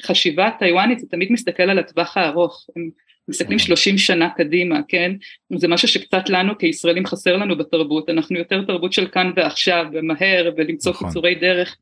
[0.00, 2.66] החשיבה הטיוואנית זה תמיד מסתכל על הטווח הארוך.
[2.76, 2.90] הם
[3.28, 3.98] מסתכלים 30 נכון.
[3.98, 5.12] שנה קדימה, כן?
[5.56, 10.52] זה משהו שקצת לנו כישראלים חסר לנו בתרבות, אנחנו יותר תרבות של כאן ועכשיו, ומהר,
[10.56, 11.08] ולמצוא נכון.
[11.08, 11.76] קיצורי דרך.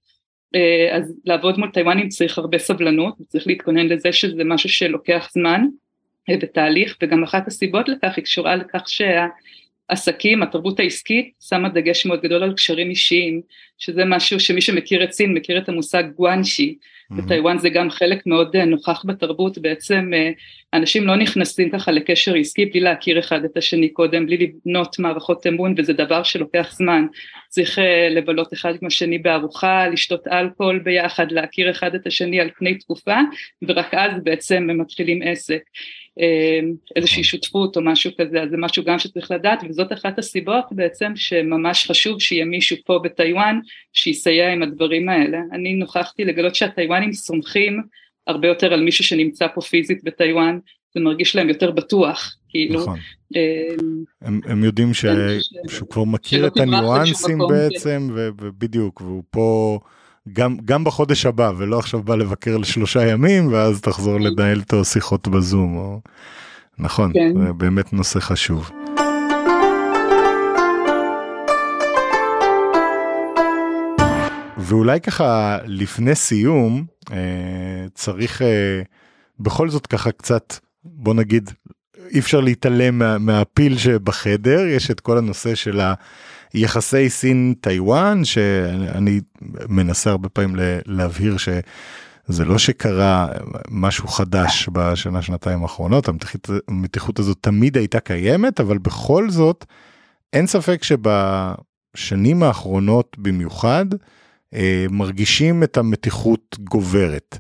[0.55, 5.65] אה, אז לעבוד מול טיוואנים צריך הרבה סבלנות, צריך להתכונן לזה שזה משהו שלוקח זמן
[6.31, 12.23] אה, בתהליך, וגם אחת הסיבות לכך היא קשורה לכך שהעסקים, התרבות העסקית, שמה דגש מאוד
[12.23, 13.41] גדול על קשרים אישיים,
[13.79, 16.77] שזה משהו שמי שמכיר את סין מכיר את המושג גואנשי,
[17.11, 20.11] בטיוואן זה גם חלק מאוד אה, נוכח בתרבות, בעצם
[20.75, 25.47] אנשים לא נכנסים ככה לקשר עסקי בלי להכיר אחד את השני קודם, בלי לבנות מערכות
[25.47, 27.07] אמון וזה דבר שלוקח זמן,
[27.49, 32.51] צריך אה, לבלות אחד עם השני בארוחה, לשתות אלכוהול ביחד, להכיר אחד את השני על
[32.59, 33.17] פני תקופה
[33.63, 35.63] ורק אז בעצם הם מתחילים עסק.
[36.97, 37.25] איזושהי נכון.
[37.25, 41.91] שותפות או משהו כזה, אז זה משהו גם שצריך לדעת וזאת אחת הסיבות בעצם שממש
[41.91, 43.61] חשוב שיהיה מישהו פה בטיוואן
[43.93, 45.39] שיסייע עם הדברים האלה.
[45.53, 47.83] אני נוכחתי לגלות שהטיוואנים סומכים
[48.27, 50.59] הרבה יותר על מישהו שנמצא פה פיזית בטיוואן,
[50.95, 52.81] זה מרגיש להם יותר בטוח, כאילו.
[52.81, 52.99] נכון.
[53.37, 53.75] אה,
[54.23, 55.05] הם, הם יודעים ש...
[55.69, 57.55] שהוא כבר מכיר את הניואנסים כן.
[57.55, 58.31] בעצם, כן.
[58.41, 59.79] ובדיוק, והוא פה
[60.33, 64.25] גם, גם בחודש הבא, ולא עכשיו בא לבקר לשלושה ימים, ואז תחזור כן.
[64.25, 65.77] לנהל איתו שיחות בזום.
[65.77, 66.01] או...
[66.79, 67.33] נכון, כן.
[67.47, 68.71] זה באמת נושא חשוב.
[74.63, 77.17] ואולי ככה לפני סיום אה,
[77.95, 78.83] צריך אה,
[79.41, 80.55] בכל זאת ככה קצת
[80.85, 81.51] בוא נגיד
[82.11, 85.81] אי אפשר להתעלם מה, מהפיל שבחדר יש את כל הנושא של
[86.53, 89.21] היחסי סין טיוואן שאני
[89.69, 90.57] מנסה הרבה פעמים
[90.87, 91.49] להבהיר ש...
[92.27, 93.29] זה לא שקרה
[93.71, 99.65] משהו חדש בשנה שנתיים האחרונות המתיחות, המתיחות הזאת תמיד הייתה קיימת אבל בכל זאת
[100.33, 103.87] אין ספק שבשנים האחרונות במיוחד
[104.91, 107.39] מרגישים את המתיחות גוברת.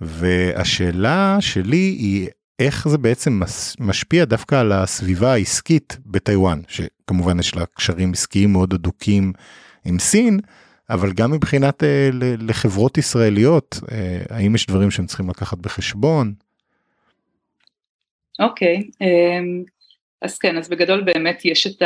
[0.00, 3.40] והשאלה שלי היא איך זה בעצם
[3.78, 9.32] משפיע דווקא על הסביבה העסקית בטיוואן, שכמובן יש לה קשרים עסקיים מאוד הדוקים
[9.84, 10.40] עם סין,
[10.90, 12.08] אבל גם מבחינת אה,
[12.38, 16.34] לחברות ישראליות, אה, האם יש דברים שהם צריכים לקחת בחשבון?
[18.38, 19.64] אוקיי, okay, אמ,
[20.22, 21.82] אז כן, אז בגדול באמת יש את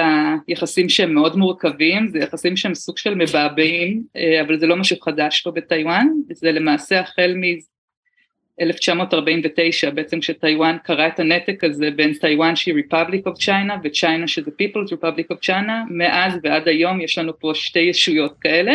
[0.48, 5.00] היחסים שהם מאוד מורכבים, זה יחסים שהם סוג של מבעבעים, אה, אבל זה לא משהו
[5.00, 12.56] חדש פה בטיוואן, זה למעשה החל מ-1949, בעצם כשטיוואן קרא את הנתק הזה בין טיוואן
[12.56, 17.38] שהיא Republic of China וצ'יינה שזה People's Republic of China, מאז ועד היום יש לנו
[17.38, 18.74] פה שתי ישויות כאלה,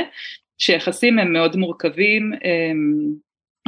[0.57, 2.31] שיחסים הם מאוד מורכבים,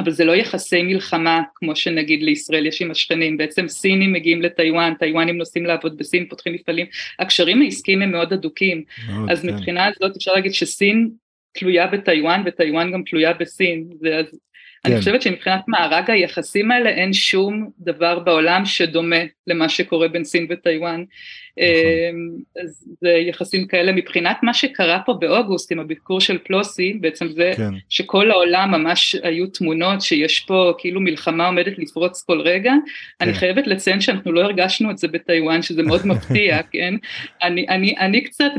[0.02, 4.94] אבל זה לא יחסי מלחמה כמו שנגיד לישראל יש עם השכנים, בעצם סינים מגיעים לטיוואן,
[5.00, 6.86] טיוואנים נוסעים לעבוד בסין, פותחים מפעלים,
[7.20, 9.48] הקשרים העסקיים הם מאוד הדוקים, מאוד, אז כן.
[9.56, 11.10] מבחינה הזאת אפשר להגיד שסין
[11.52, 14.40] תלויה בטיוואן וטיוואן גם תלויה בסין, זה, אז.
[14.86, 20.48] אני חושבת שמבחינת מארג היחסים האלה אין שום דבר בעולם שדומה למה שקורה בין סין
[20.50, 21.04] וטיוואן.
[21.58, 22.64] נכון.
[22.64, 27.52] אז זה יחסים כאלה מבחינת מה שקרה פה באוגוסט עם הביקור של פלוסי, בעצם זה
[27.58, 27.74] כן.
[27.90, 33.26] שכל העולם ממש היו תמונות שיש פה כאילו מלחמה עומדת לפרוץ כל רגע, כן.
[33.26, 36.94] אני חייבת לציין שאנחנו לא הרגשנו את זה בטיוואן, שזה מאוד מפתיע, כן?
[37.44, 38.52] אני, אני, אני קצת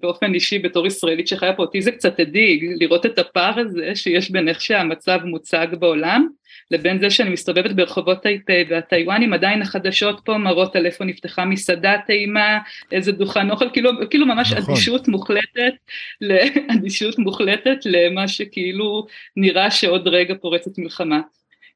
[0.00, 4.30] באופן אישי בתור ישראלית שחיה פה, אותי זה קצת הדאיג לראות את הפער הזה שיש
[4.30, 6.26] בין איך שהמצב מוצג בעולם,
[6.70, 11.96] לבין זה שאני מסתובבת ברחובות טייפה והטיוואנים עדיין החדשות פה מראות על איפה נפתחה מסעדה
[12.06, 12.58] טעימה,
[12.92, 14.74] איזה דוכן אוכל, כאילו, כאילו ממש נכון.
[14.74, 15.74] אדישות מוחלטת,
[16.78, 19.06] אדישות מוחלטת למה שכאילו
[19.36, 21.20] נראה שעוד רגע פורצת מלחמה.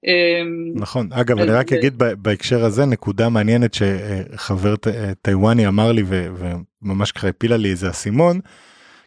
[0.06, 4.74] אמ, נכון אגב אני רק אגיד בהקשר הזה נקודה מעניינת שחבר
[5.22, 8.40] טיוואני אמר לי וממש ככה הפילה לי איזה אסימון.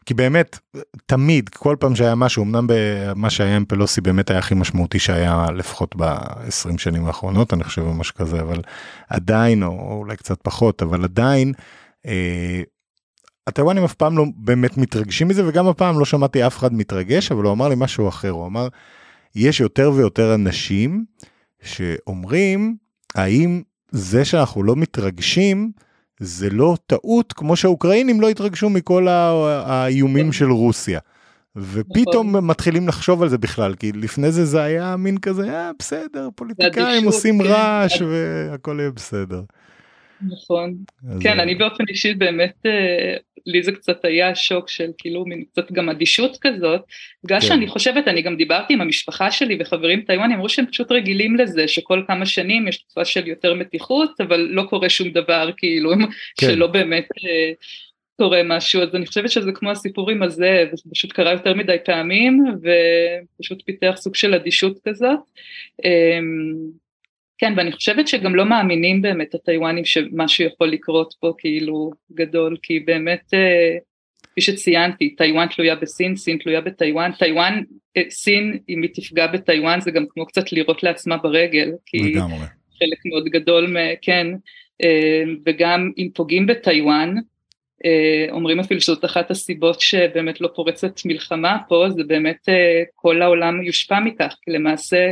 [0.06, 0.60] כי באמת
[1.06, 5.48] תמיד כל פעם שהיה משהו אמנם במה שהיה עם פלוסי באמת היה הכי משמעותי שהיה
[5.56, 8.62] לפחות ב-20 שנים האחרונות אני חושב משהו כזה אבל
[9.10, 11.54] עדיין או אולי קצת פחות אבל עדיין.
[12.06, 12.62] אה,
[13.48, 17.44] הטיוואנים אף פעם לא באמת מתרגשים מזה וגם הפעם לא שמעתי אף אחד מתרגש אבל
[17.44, 18.68] הוא אמר לי משהו אחר הוא אמר
[19.36, 21.06] יש יותר ויותר אנשים
[21.64, 22.76] שאומרים
[23.16, 25.72] האם זה שאנחנו לא מתרגשים
[26.20, 31.00] זה לא טעות כמו שהאוקראינים לא התרגשו מכל האיומים של רוסיה.
[31.56, 32.46] ופתאום נכון.
[32.46, 37.06] מתחילים לחשוב על זה בכלל כי לפני זה זה היה מין כזה אה, בסדר פוליטיקאים
[37.06, 37.50] עושים כן.
[37.50, 39.42] רעש והכל יהיה בסדר.
[40.22, 40.76] נכון.
[41.22, 45.72] כן, אני באופן אישי באמת, אה, לי זה קצת היה שוק של כאילו מין קצת
[45.72, 46.82] גם אדישות כזאת,
[47.24, 47.48] בגלל כן.
[47.48, 51.68] שאני חושבת, אני גם דיברתי עם המשפחה שלי וחברים טייוואנים, אמרו שהם פשוט רגילים לזה,
[51.68, 55.92] שכל כמה שנים יש תקופה של יותר מתיחות, אבל לא קורה שום דבר, כאילו,
[56.38, 56.48] כן.
[56.48, 57.52] שלא באמת אה,
[58.18, 61.78] קורה משהו, אז אני חושבת שזה כמו הסיפור עם הזה, זה פשוט קרה יותר מדי
[61.86, 62.44] פעמים,
[63.40, 65.20] ופשוט פיתח סוג של אדישות כזאת.
[67.38, 72.80] כן, ואני חושבת שגם לא מאמינים באמת הטיוואנים שמשהו יכול לקרות פה כאילו גדול, כי
[72.80, 73.78] באמת, אה,
[74.24, 77.62] כפי שציינתי, טיוואן תלויה בסין, סין תלויה בטיוואן, טיוואן,
[77.98, 82.46] אה, סין, אם היא תפגע בטיוואן זה גם כמו קצת לירות לעצמה ברגל, כי לגמרי.
[82.80, 84.28] חלק מאוד גדול, כן,
[84.84, 87.16] אה, וגם אם פוגעים בטיוואן,
[88.32, 92.50] אומרים אפילו שזאת אחת הסיבות שבאמת לא פורצת מלחמה פה, זה באמת
[92.96, 95.12] כל העולם יושפע מכך, כי למעשה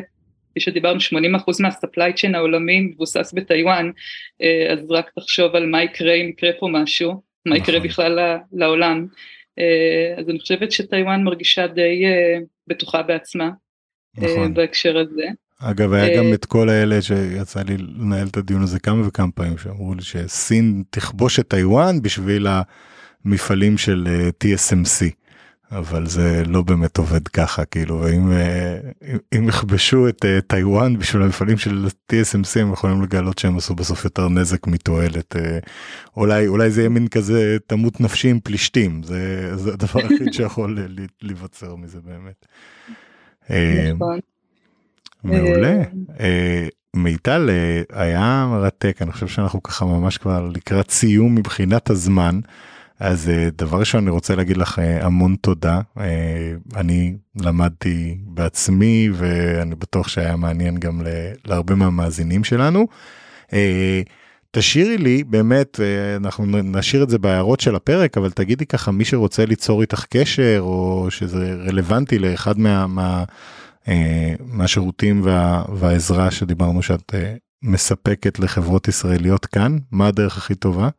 [0.53, 1.03] כפי שדיברנו 80%
[1.59, 3.91] מה supply chain העולמי מבוסס בטיוואן,
[4.41, 7.87] אה, אז רק תחשוב על מה יקרה אם יקרה פה משהו, מה יקרה נכון.
[7.87, 9.07] בכלל לעולם.
[9.59, 13.49] אה, אז אני חושבת שטיוואן מרגישה די אה, בטוחה בעצמה
[14.17, 14.53] נכון.
[14.53, 15.25] בהקשר הזה.
[15.59, 19.57] אגב היה גם את כל האלה שיצא לי לנהל את הדיון הזה כמה וכמה פעמים
[19.57, 22.47] שאמרו לי שסין תכבוש את טיוואן בשביל
[23.25, 24.07] המפעלים של
[24.43, 25.22] TSMC.
[25.77, 28.77] אבל זה לא באמת עובד ככה כאילו אם אה,
[29.37, 34.05] אם יכבשו את אה, טיוואן בשביל המפעלים של TSMC הם יכולים לגלות שהם עשו בסוף
[34.05, 35.59] יותר נזק מתועלת אה,
[36.17, 40.77] אולי אולי זה יהיה מין כזה תמות נפשי עם פלישתים זה זה הדבר היחיד שיכול
[41.21, 42.45] להיווצר מזה באמת.
[43.95, 44.19] נכון.
[45.23, 45.83] מעולה.
[46.95, 47.49] מיטל
[47.91, 52.39] היה מרתק אני חושב שאנחנו ככה ממש כבר לקראת סיום מבחינת הזמן.
[52.99, 59.09] אז אה, דבר ראשון אני רוצה להגיד לך אה, המון תודה אה, אני למדתי בעצמי
[59.13, 61.01] ואני בטוח שהיה מעניין גם
[61.45, 62.87] להרבה מהמאזינים שלנו.
[64.51, 65.79] תשאירי לי באמת
[66.17, 70.57] אנחנו נשאיר את זה בהערות של הפרק אבל תגידי ככה מי שרוצה ליצור איתך קשר
[70.59, 73.23] או שזה רלוונטי לאחד מה, מה,
[74.45, 77.15] מהשירותים וה, והעזרה שדיברנו שאת
[77.63, 80.89] מספקת לחברות ישראליות כאן מה הדרך הכי טובה.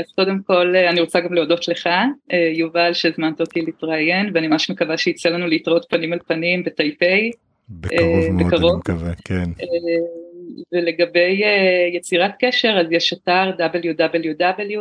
[0.00, 1.88] אז קודם כל אני רוצה גם להודות לך
[2.54, 7.30] יובל שהזמנת אותי להתראיין ואני ממש מקווה שיצא לנו להתראות פנים אל פנים בטייפיי.
[7.68, 8.72] בקרוב מאוד בקרוב.
[8.72, 9.44] אני מקווה, כן.
[10.72, 11.42] ולגבי
[11.92, 14.78] יצירת קשר אז יש אתר www.taiwanit,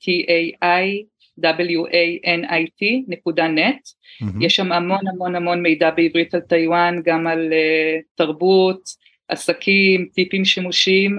[0.00, 1.42] t-a-i-w-a-n-i-t.net,
[4.22, 4.44] mm-hmm.
[4.44, 7.52] יש שם המון המון המון מידע בעברית על טיוואן, גם על
[8.14, 11.18] תרבות, עסקים, טיפים שימושיים,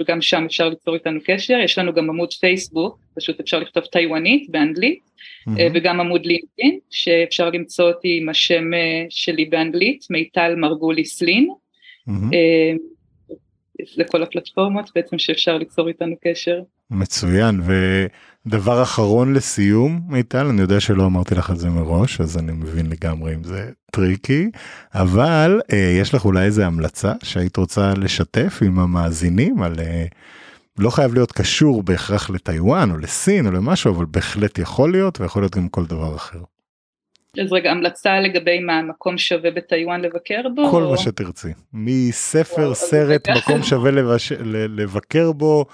[0.00, 4.50] וגם שם אפשר ליצור איתנו קשר, יש לנו גם עמוד פייסבוק, פשוט אפשר לכתוב טיוואנית
[4.50, 5.60] באנגלית, mm-hmm.
[5.74, 8.64] וגם עמוד לינקדאין, שאפשר למצוא אותי עם השם
[9.10, 11.48] שלי באנגלית, מיטל מרגוליס לין,
[12.08, 12.36] mm-hmm.
[13.94, 16.60] זה כל הפלטפורמות בעצם שאפשר ליצור איתנו קשר.
[16.92, 17.60] מצוין,
[18.46, 22.86] ודבר אחרון לסיום, מיטל, אני יודע שלא אמרתי לך את זה מראש, אז אני מבין
[22.86, 24.50] לגמרי אם זה טריקי,
[24.94, 29.74] אבל אה, יש לך אולי איזה המלצה שהיית רוצה לשתף עם המאזינים על...
[29.78, 30.04] אה,
[30.78, 35.42] לא חייב להיות קשור בהכרח לטיוואן או לסין או למשהו, אבל בהחלט יכול להיות ויכול
[35.42, 36.38] להיות גם כל דבר אחר.
[37.40, 40.70] אז רגע, המלצה לגבי מה, מקום שווה בטיוואן לבקר בו?
[40.70, 40.90] כל או...
[40.90, 41.48] מה שתרצי.
[41.72, 44.32] מספר, סרט, מקום שווה לבש...
[44.68, 45.66] לבקר בו,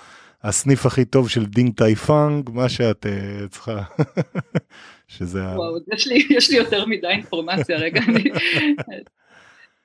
[0.43, 3.83] הסניף הכי טוב של Din Tai Fung, מה שאת אה, צריכה.
[5.09, 5.41] שזה...
[5.41, 8.01] וואו, יש לי, יש לי יותר מדי אינפורמציה, רגע.
[8.09, 8.31] אני...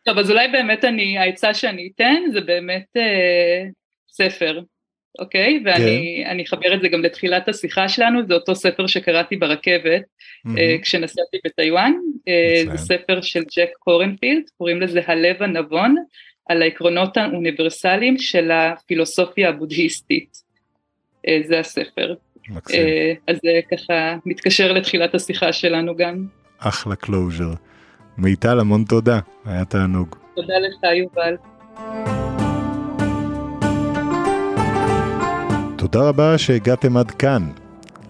[0.06, 3.72] טוב, אז אולי באמת אני, העצה שאני אתן זה באמת אה,
[4.10, 4.62] ספר.
[5.20, 5.62] אוקיי?
[5.66, 6.40] ואני כן.
[6.48, 10.50] אחבר את זה גם לתחילת השיחה שלנו, זה אותו ספר שקראתי ברכבת mm-hmm.
[10.50, 15.96] uh, כשנסעתי בטיוואן, אה, זה ספר של ג'ק קורנפילד, קוראים לזה הלב הנבון,
[16.50, 20.43] על העקרונות האוניברסליים של הפילוסופיה הבודהיסטית.
[21.28, 22.14] אה, זה הספר.
[22.50, 22.80] מקסים.
[22.80, 26.26] אה, אז זה ככה מתקשר לתחילת השיחה שלנו גם.
[26.60, 27.54] אחלה closure.
[28.18, 30.16] מיטל, המון תודה, היה תענוג.
[30.36, 31.36] תודה לך, יובל.
[35.78, 37.52] תודה רבה שהגעתם עד כאן.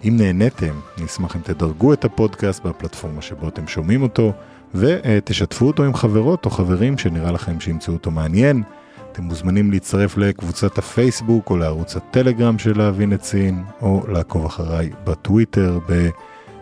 [0.04, 4.32] אם נהניתם, נשמח אם תדרגו את הפודקאסט בפלטפורמה שבו אתם שומעים אותו,
[4.74, 8.62] ותשתפו אותו עם חברות או חברים שנראה לכם שימצאו אותו מעניין.
[9.14, 14.90] אתם מוזמנים להצטרף לקבוצת הפייסבוק או לערוץ הטלגרם של להבין את סין, או לעקוב אחריי
[15.04, 15.78] בטוויטר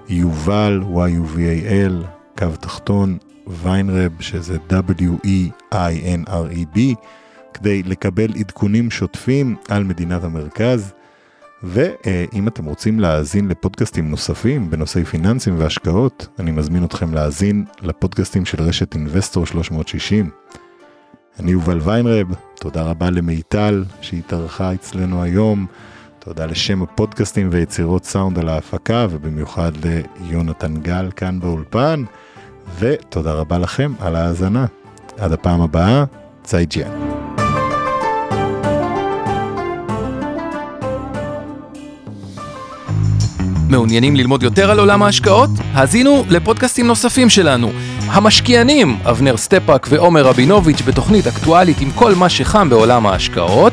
[0.08, 2.06] ביובל, y-u-v-a-l,
[2.38, 6.78] קו תחתון, ויינרב, שזה W-E-I-N-R-E-B,
[7.54, 10.92] כדי לקבל עדכונים שוטפים על מדינת המרכז.
[11.62, 18.62] ואם אתם רוצים להאזין לפודקאסטים נוספים בנושאי פיננסים והשקעות, אני מזמין אתכם להאזין לפודקאסטים של
[18.62, 20.30] רשת אינבסטור 360.
[21.40, 25.66] אני יובל ויינרב, תודה רבה למיטל שהתארחה אצלנו היום,
[26.18, 29.72] תודה לשם הפודקאסטים ויצירות סאונד על ההפקה, ובמיוחד
[30.28, 32.04] ליונתן גל כאן באולפן,
[32.78, 34.66] ותודה רבה לכם על ההאזנה.
[35.18, 36.04] עד הפעם הבאה,
[36.44, 36.90] 再见.
[43.68, 45.50] מעוניינים ללמוד יותר על עולם ההשקעות?
[45.72, 47.72] האזינו לפודקאסטים נוספים שלנו.
[48.12, 53.72] המשקיענים, אבנר סטפאק ועומר רבינוביץ' בתוכנית אקטואלית עם כל מה שחם בעולם ההשקעות.